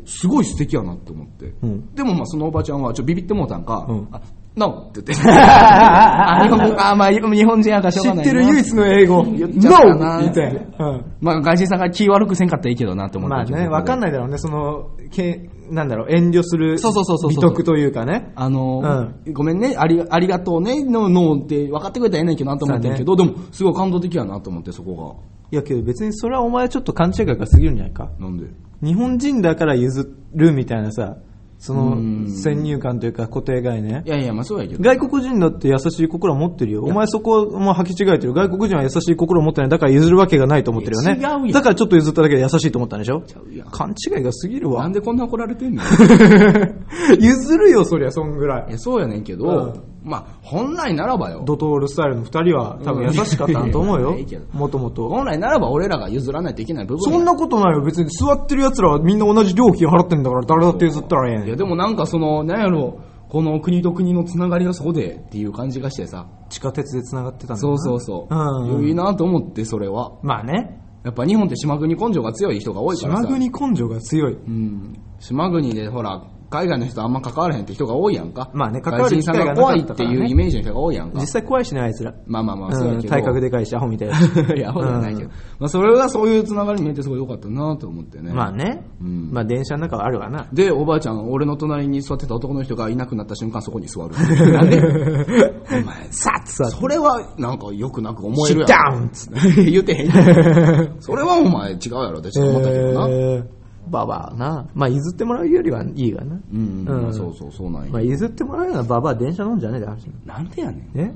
[0.06, 4.22] すごい素敵やなって思って、うんでもまあそのおばちゃんはちょっとビビってもうたんか、うんあ、
[4.56, 5.30] ノーって言って。
[5.32, 6.58] あ、日本
[6.98, 8.32] まあ日本人やからしょう知がないな。
[8.32, 9.24] ってる唯一の英語。
[9.24, 10.22] 言っちゃったな NO!
[10.24, 10.68] 言って。
[10.80, 11.06] うん。
[11.22, 13.52] まあ外人さんが気悪くせんかったらいいけどなって思って。
[13.52, 14.12] まあね、わかんない。
[14.12, 18.32] ないだろうね、その、けなんだろう、遠慮するそうそうそうそう美徳というかね。
[18.36, 25.22] あの、ごめんね、ありありがとうね、の、のって分かってくれたらええねんけどなと思ってんけど、でも、すごい感動的やなと思って、そこ
[25.52, 28.06] いやけど別にそれはお前ちょっと勘違いが過ぎるんじゃないか。
[28.20, 28.28] が。
[28.28, 28.46] なんで？
[28.82, 31.18] 日本人だから譲るみたいなさ、
[31.66, 34.10] そのうん先入観というか固定概念い。
[34.10, 34.84] やいや、まあそうやけど。
[34.84, 36.84] 外国人だって優しい心は持ってるよ。
[36.84, 38.34] お前そこもう履き違えてる。
[38.34, 39.70] 外国人は優しい心を持ってない。
[39.70, 41.14] だから譲るわけがないと思ってるよね。
[41.22, 43.24] 違うだからちょっと譲っただけで優しいと思ったんでしょ？
[43.50, 44.92] うやん勘違いが過ぎるわなん。
[44.92, 45.86] でこんな怒られてんのい
[47.24, 48.72] 譲るよ、そりゃ、そんぐらい。
[48.74, 51.44] や、そうやねんけど、うんまあ、本来ならばよ。
[51.46, 54.18] ドトールスタイルの二人は多分優しかったんと思うよ。
[54.52, 55.08] もともと。
[55.08, 57.82] 本来ならば俺らが譲らないといけない部分やそんなことないよ。
[57.84, 61.56] 別に座ってる奴らはみんな同じ料金払ってんだから誰だって譲ったらええいや。
[61.56, 63.00] でもなんかその、なんやろ、
[63.30, 66.28] この国と国のつながりがそこでっていう感じがしてさ。
[66.50, 68.36] 地下鉄で繋がってたんだなそうそうそう。
[68.36, 70.12] うんうんいいなと思って、それは。
[70.22, 70.80] まあね。
[71.04, 73.24] やっぱ日本って島国根性が強い人が多いからさ。
[73.24, 74.34] 島国根性が強い。
[74.34, 75.00] うん。
[75.20, 76.24] 島国でほら、
[76.54, 78.52] 海外の人あんま関わらへんって人が多いやんか。
[78.54, 81.26] まあね関わる人さんが怖いっていうイメージの人が多いやんか実。
[81.28, 82.14] 際怖いしね、あいつら。
[82.28, 83.02] まあまあまあ、そうや。
[83.02, 84.30] 体格でかいし、アホみたいだし。
[84.56, 85.30] いや、アホじゃないけど。
[85.58, 88.32] まあ、それがそういうつながりに見えてすごい良かったなと思ってね。
[88.34, 88.86] まあね。
[89.02, 90.48] うんまあ電車の中はあるわな。
[90.54, 94.10] で、おばあちゃん、俺の隣に座ってた男の人がいなくなった瞬間、そこに座る。
[94.54, 94.78] なんで？
[94.80, 99.10] お前、さっさそれは、なんか、よくなく思えるや Sit down!
[99.10, 99.66] つん。
[99.66, 100.96] 言ってへん。
[101.00, 103.44] それはお前違うやろ、私は思ったけどな。
[103.86, 104.68] えーババアな。
[104.74, 106.40] まあ譲ってもらうよりはいいわな。
[106.52, 107.92] うん、うんまあそうそう、そうなんや。
[107.92, 110.98] まあ譲ってもらうようなババア電車飲んじゃねえで話なんでやねん。
[110.98, 111.16] ね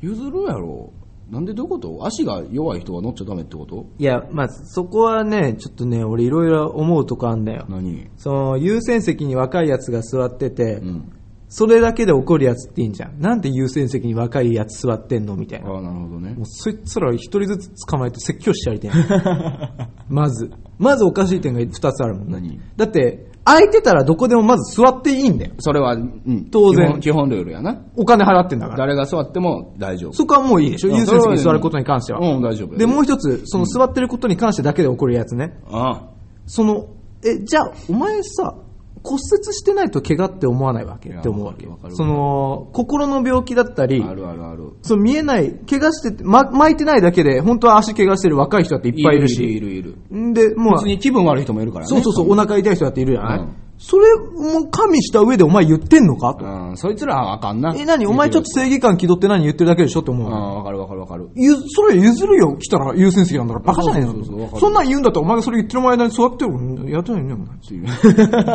[0.00, 0.92] 譲るやろ。
[1.30, 2.06] なんでどういうこと？
[2.06, 3.84] 足が弱い人が乗っちゃダメってこと？
[3.98, 7.66] いや、まあそこはね、ちょっとね、俺いろいろ思うとこあんだよ。
[7.68, 8.08] 何？
[8.16, 11.12] その優先席に若いやつが座ってて、うん。
[11.48, 13.20] それだけで怒るやつっていいんじゃん。
[13.20, 15.70] なんで優先席に若いやつ座ってんのみたいな。
[15.70, 16.46] ああ、なるほどねもう。
[16.46, 20.50] そいつら一人ずつ捕まえて説教してやりたいなまず。
[20.78, 22.32] まずおかしい点が二つあるもんね。
[22.34, 22.60] 何？
[22.76, 25.52] だって、空いてたらどこでもまず座っていいんだよ。
[25.58, 26.48] それは、うん。
[26.50, 27.82] 当然基本基本ルールやな。
[27.96, 28.78] お金払ってんだから。
[28.78, 30.12] 誰が座っても大丈夫。
[30.12, 32.20] そこはもういいでしょうん優先席に座ることに関しては。
[32.20, 32.76] うん、大丈夫。
[32.76, 35.58] で、もう一つ、その座ってることに関してだけで怒るやつね。
[35.70, 36.10] あ
[36.46, 36.88] その、
[37.24, 38.54] え、じゃあ、お前さ、
[39.02, 44.72] 骨折してないと怪我って思わないわけって思うわけその、心の病気だったり、あるあるある。
[44.82, 49.42] その見えない、怪我してて、ま、巻いてないだけで、本当は足怪我してる若い人だっていっぱいいるし。
[49.42, 50.16] いるいるいる。
[50.16, 51.88] んで、もう別、に気分悪い人もいるからね。
[51.88, 56.34] そうそうそう、お腹痛い人だっているじゃない、うんそれも加味した上でお前言ってんのか？
[56.34, 56.44] と。
[56.44, 57.74] うん、そいつらはあかんな。
[57.76, 58.06] え、何？
[58.06, 60.56] お前ちょっと正義感気取って何言ってるだけでしょって思ううん、の。
[60.58, 61.28] わかるわかるわかる。
[61.36, 64.12] ゆそれ譲るよ、来たら優先席なんだから、バカじゃないの？
[64.12, 67.46] そうそうそうそんなん言うんだったらお前がそれ言ってる間に座ってるやってない ね、お前。
[67.46, 67.86] っていう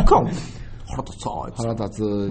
[0.05, 0.23] か、
[0.85, 1.25] 腹立つ
[1.57, 1.89] 腹立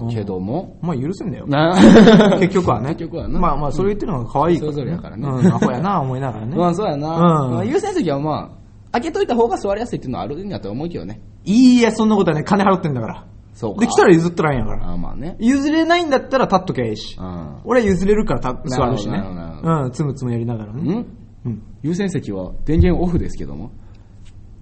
[0.09, 0.77] つけども。
[0.83, 1.47] お前許せんだよ。
[1.47, 1.75] な
[2.39, 2.89] 結局はね。
[2.89, 4.75] 結局はなまあまあ、それ言ってるのが可愛いから、ね。
[4.75, 6.55] それぞれやからねうん、アホやな、思いながらね。
[6.55, 7.07] まあそうやな。
[7.07, 8.62] うんまあ優先席はまあ、
[8.93, 11.19] 開けといた方が座りやすいっていうのはあるんやと思うけどね。
[11.43, 13.25] いいや、そんなことはね、金払ってんだから。
[13.53, 13.81] そうか。
[13.81, 14.91] で、来たら譲ったらいいんやから。
[14.91, 15.35] あまあね。
[15.39, 17.17] 譲れないんだったら立っときゃいいし。
[17.19, 17.57] うん。
[17.65, 19.85] 俺は譲れるから立座るしねなるほどなるほ。
[19.85, 20.81] うん、つむつむやりながらね。
[20.81, 21.05] ん？
[21.45, 21.63] うん。
[21.81, 23.71] 優先席は電源オフですけども。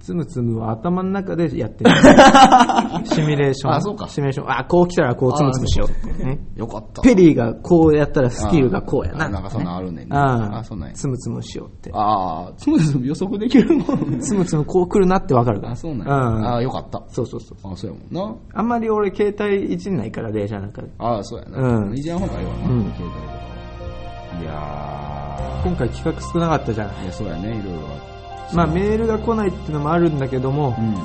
[0.01, 1.91] つむつむは頭の中でやってる。
[3.05, 3.73] シミュレーション。
[3.73, 4.51] あそうかシミュレーション。
[4.51, 6.39] あ、こう来たらこうつむつむしようってね。
[6.55, 7.01] よかった。
[7.01, 9.25] ペリーがこうやったらスキルがこうやな。
[9.25, 10.15] あなんかそんなんあるねんね。
[10.15, 10.91] ああ、そんな。
[10.91, 11.91] つむつむしようって。
[11.93, 14.19] ああ、つむつむ予測できるもん。
[14.19, 15.73] つむつむこう来るなってわかるから。
[15.73, 16.09] あ、そうなん。
[16.09, 17.03] ああ、よかった。
[17.07, 17.71] そうそうそう。
[17.71, 18.35] あそうやもんな。
[18.53, 20.89] あんまり俺携帯いじんないから、電車なんかで。
[20.97, 21.77] ああ、そうやな。
[21.85, 22.69] うんいじらん方がいいわな。
[22.69, 23.41] うん携帯とか
[24.41, 26.89] いや今回企画少なかったじゃん。
[26.89, 28.10] ー、いや、そうやね、いろいろ。
[28.53, 30.95] まあメールが来ないっていうのもあるんだけども、うん。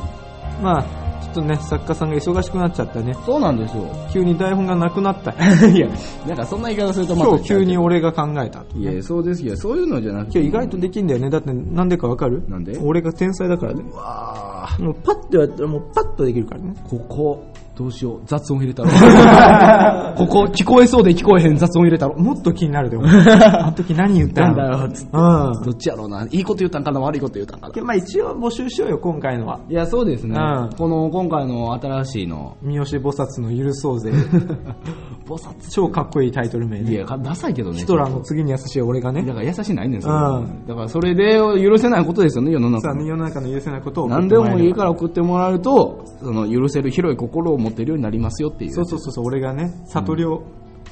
[0.64, 0.82] まあ、
[1.22, 3.14] ちょっとね、作家さんが忙しくなっちゃったね。
[3.26, 3.84] そうなんですよ。
[4.10, 5.32] 急に台本がなくなった。
[5.68, 5.86] いや、
[6.26, 8.78] なんかそんな言い方するとまた今日急に俺が考えたと。
[8.78, 10.38] いや、そうですけど、そういうのじゃなくて。
[10.38, 11.28] 今日意外とできんだよね。
[11.28, 12.42] だってなんでかわかる？
[12.48, 12.78] なんで？
[12.82, 13.84] 俺が天才だからね。
[13.92, 16.74] うわもうパッとやったらもうパッとできるからね。
[16.88, 17.42] ここ、
[17.76, 18.22] どうしよう。
[18.24, 18.88] 雑音入れたろ。
[20.16, 22.14] ここ、聞こえそうで聞こえへん雑音入れたろ。
[22.16, 25.10] もっと気になるで、俺 あの時何言ったなんのだよ、つって。
[25.12, 25.62] うん。
[25.62, 26.24] どっちやろうな。
[26.24, 27.82] いいこと言ったんかな、悪いこと言ったんかな。
[27.84, 29.60] まあ一応募集しようよ、今回のは。
[29.68, 30.36] いや、そうですね。
[30.38, 34.10] うんこの、今回の新しいの、三好菩薩の許そうぜ。
[35.28, 35.50] 菩薩。
[35.70, 36.92] 超かっこいいタイトル名ね。
[36.92, 37.78] いや、ダサいけどね。
[37.78, 39.22] ヒトラーの次に優しい俺がね。
[39.22, 48.72] だから優しいないねん、それうんだからそれで許せないことですよね、世の中さあ、世の中の許せないことを送っ何でてもらえればもいいから送ってもらうと、その許せる広い心を持ってるようになりますよっていう。
[48.72, 50.42] そうそうそうそう、俺がね、悟りを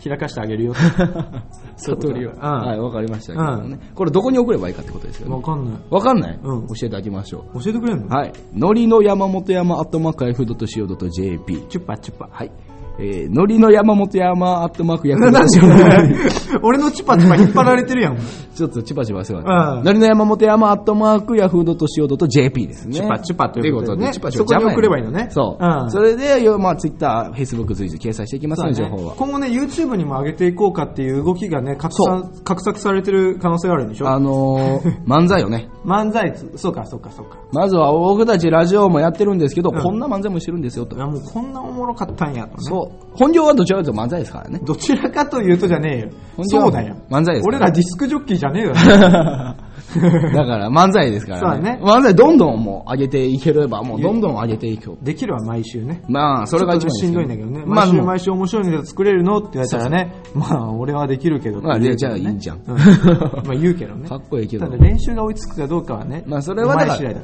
[0.02, 0.74] 開かしてあげるよ。
[1.76, 2.30] 悟りを。
[2.30, 3.78] うんはい、わかりましたけどね。
[3.94, 5.34] これどこに送ればいいかってことですよね。
[5.34, 5.74] わかんない。
[5.90, 6.38] わかんない？
[6.42, 8.06] うん教えてあげましょ教えてくれんの？
[8.06, 8.08] う。
[8.10, 8.32] はい。
[8.54, 11.62] のりの山本山アットマーク F.CO.JP。
[11.68, 12.28] チュッパチュッパ。
[12.30, 12.50] はい。
[12.98, 15.30] えー、のりの山本山アットマークヤフー
[16.64, 18.16] 俺のチパチパ引っ張られてるやん。
[18.54, 19.82] ちょっとチュパチュパするうんわ。
[19.84, 22.94] のりの山本山アットマークヤフー .CO.JP ですね。
[22.94, 25.64] チュパチュパということでねチュパチュパそこに送ればいいのねそう。
[25.64, 29.14] うんそれで、よまあ、ツイッター、フェイスブック随時掲載していきますね、情報は。
[29.16, 34.08] 今後ね、YouTube にも上げていこうかっていう動きがね、拡散、拡散されてる可能性があるんでしょ？
[34.08, 35.68] あのー、 漫才をね。
[35.84, 37.36] 漫才つ、そうか、そうか、そうか。
[37.52, 40.98] まずは僕たちラジオもやってるんですけど、うんこんな漫才もしてるんですよとい。
[40.98, 42.54] や、もうこんなおもろかったんやとね。
[42.60, 43.06] そう。
[43.16, 44.60] 本業はどちらかというと漫才ですからね。
[44.64, 46.08] どちらかというとじゃねえよ。
[46.60, 46.96] そうだよ。
[47.10, 48.74] 漫才です俺らディスクジョッキーじゃねえよ。
[50.34, 51.78] だから漫才ですからね。
[51.80, 55.04] そうだ漫才どんどんもう上げていければ、もうどんどん上げていこう。
[55.04, 56.02] できるわ、毎週ね。
[56.08, 57.62] まあ、それが一番しんどいんだけどね。
[57.66, 61.80] まあ、毎週毎週面白いネタ作れるのって言われたらね、まあ俺はできるけどまあ。
[61.80, 62.60] じゃあいいんじゃんう
[63.46, 64.08] まあ言うけどね。
[64.08, 66.24] かっこいいけどただ練習が追いつくかどうかはね。
[66.26, 67.14] まあそれはだから。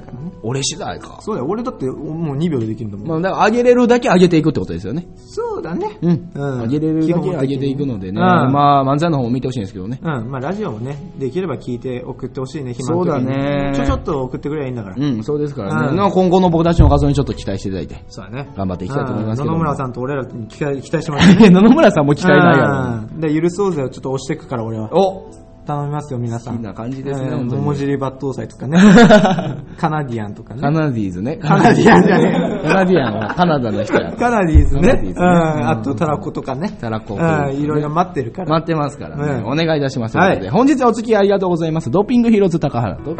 [0.42, 1.18] 俺次第か。
[1.20, 3.09] そうだよ、俺だってもう2秒でできるんだもん。
[3.09, 5.07] まあ、だから上げれるだけ上げていくってことですよね。
[5.16, 5.98] そうだね。
[6.03, 6.30] うん。
[6.34, 8.12] うん上げれるだけ上げていくのでね。
[8.12, 10.01] うんまあ、漫才の方も見てほしいんですけどね。
[10.03, 13.24] うん、まあラジオもね、できれば聞いて送ってってほしいね、暇の時に。
[13.24, 14.97] そうだねちょちょっと送ってくればいいんだから。
[14.97, 15.88] うん、そうですからね。
[15.91, 18.53] うんまあ今後の僕たちの画像にちょっと期待していただいて、そうだね。
[18.57, 22.78] 頑張っていきたいと思いますけど野々村さんと俺らに期待期待してますいや、 野々村さんも期待ないやろ。
[23.14, 24.91] うんで、許そうぜをちょっと押していくから、俺は。
[24.93, 25.30] お
[25.70, 26.54] 頼みますよ、皆さん。
[26.56, 28.78] 好きな感じですねえー桃尻抜刀祭とかね。
[29.78, 30.60] カナディアンとかね。
[30.60, 31.36] カナディーズね。
[31.36, 34.12] カナディアンじゃねえ カナディアンはカナダの人や。
[34.12, 34.80] カナディーズね。
[34.80, 35.26] カナディーズね
[35.60, 35.68] うん。
[35.68, 36.76] あと、タラコとかね。
[36.80, 37.54] タラコうん。
[37.54, 38.48] いろいろ待ってるから。
[38.48, 39.42] 待ってますからね。
[39.44, 40.16] うんお願いいたします。
[40.16, 41.90] はい本日はお付き合いありがとうございます。
[41.90, 43.14] ドッピングヒーローズ高原と、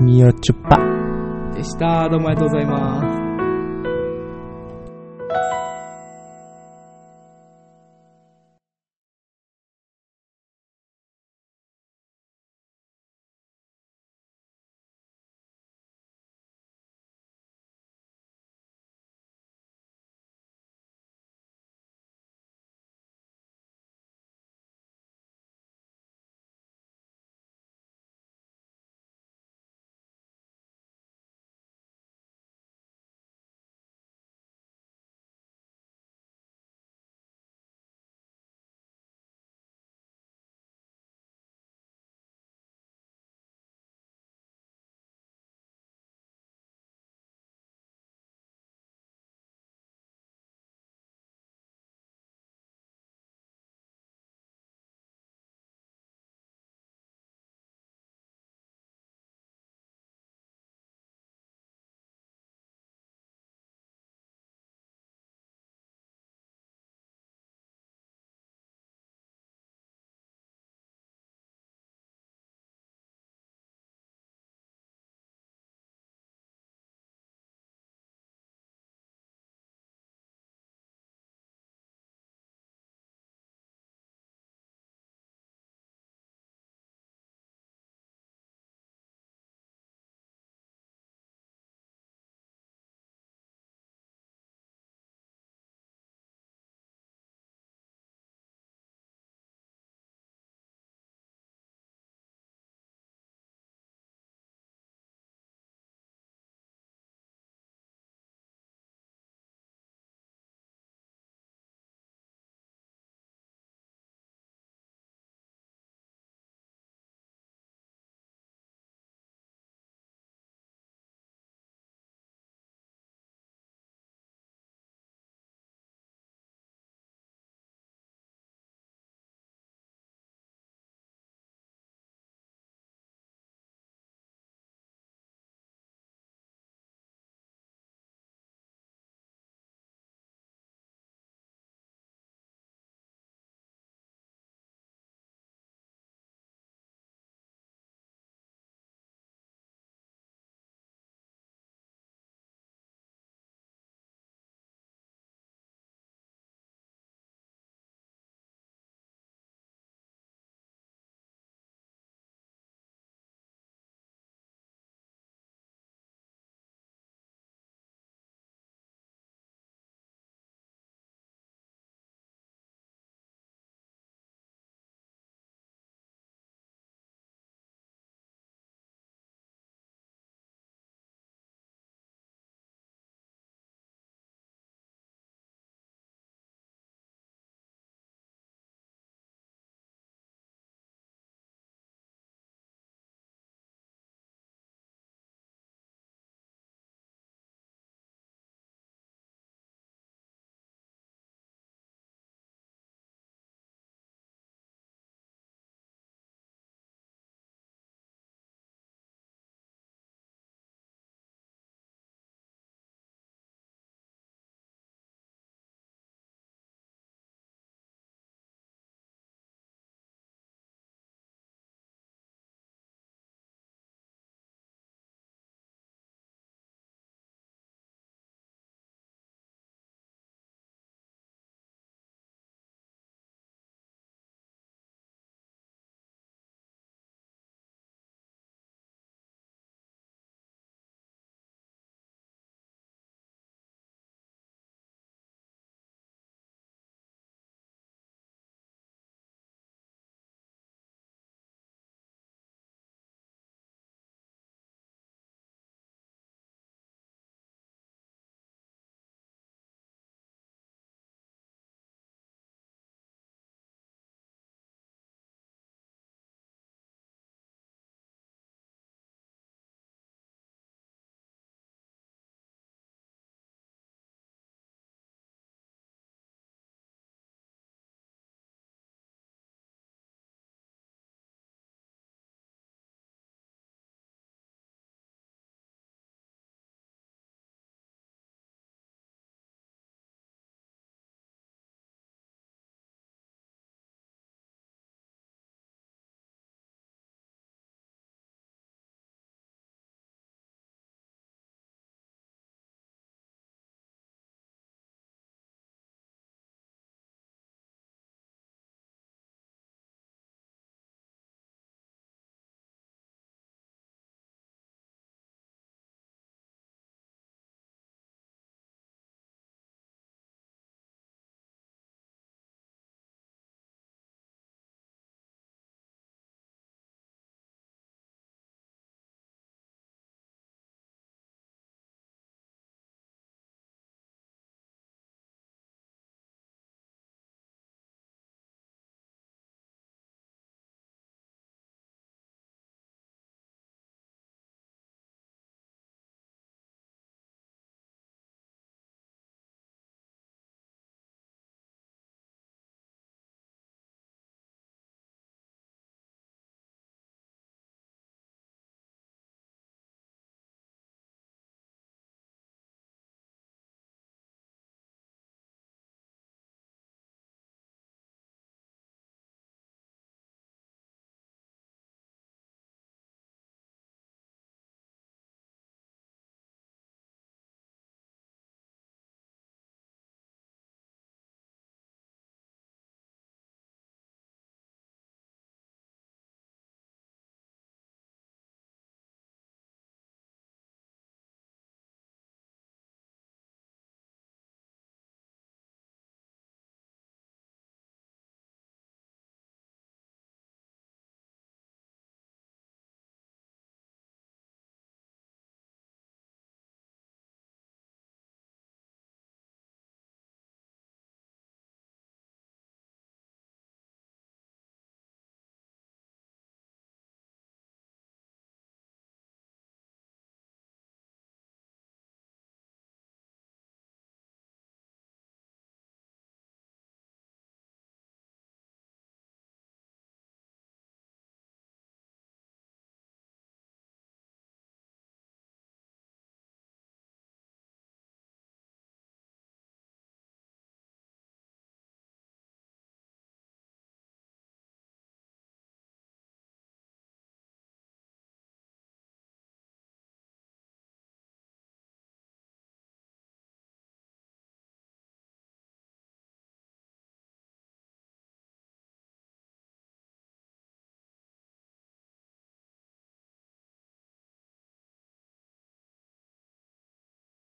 [0.00, 0.78] みよちゅぱ。
[1.54, 2.08] でした。
[2.08, 3.25] どうもありがとうございます。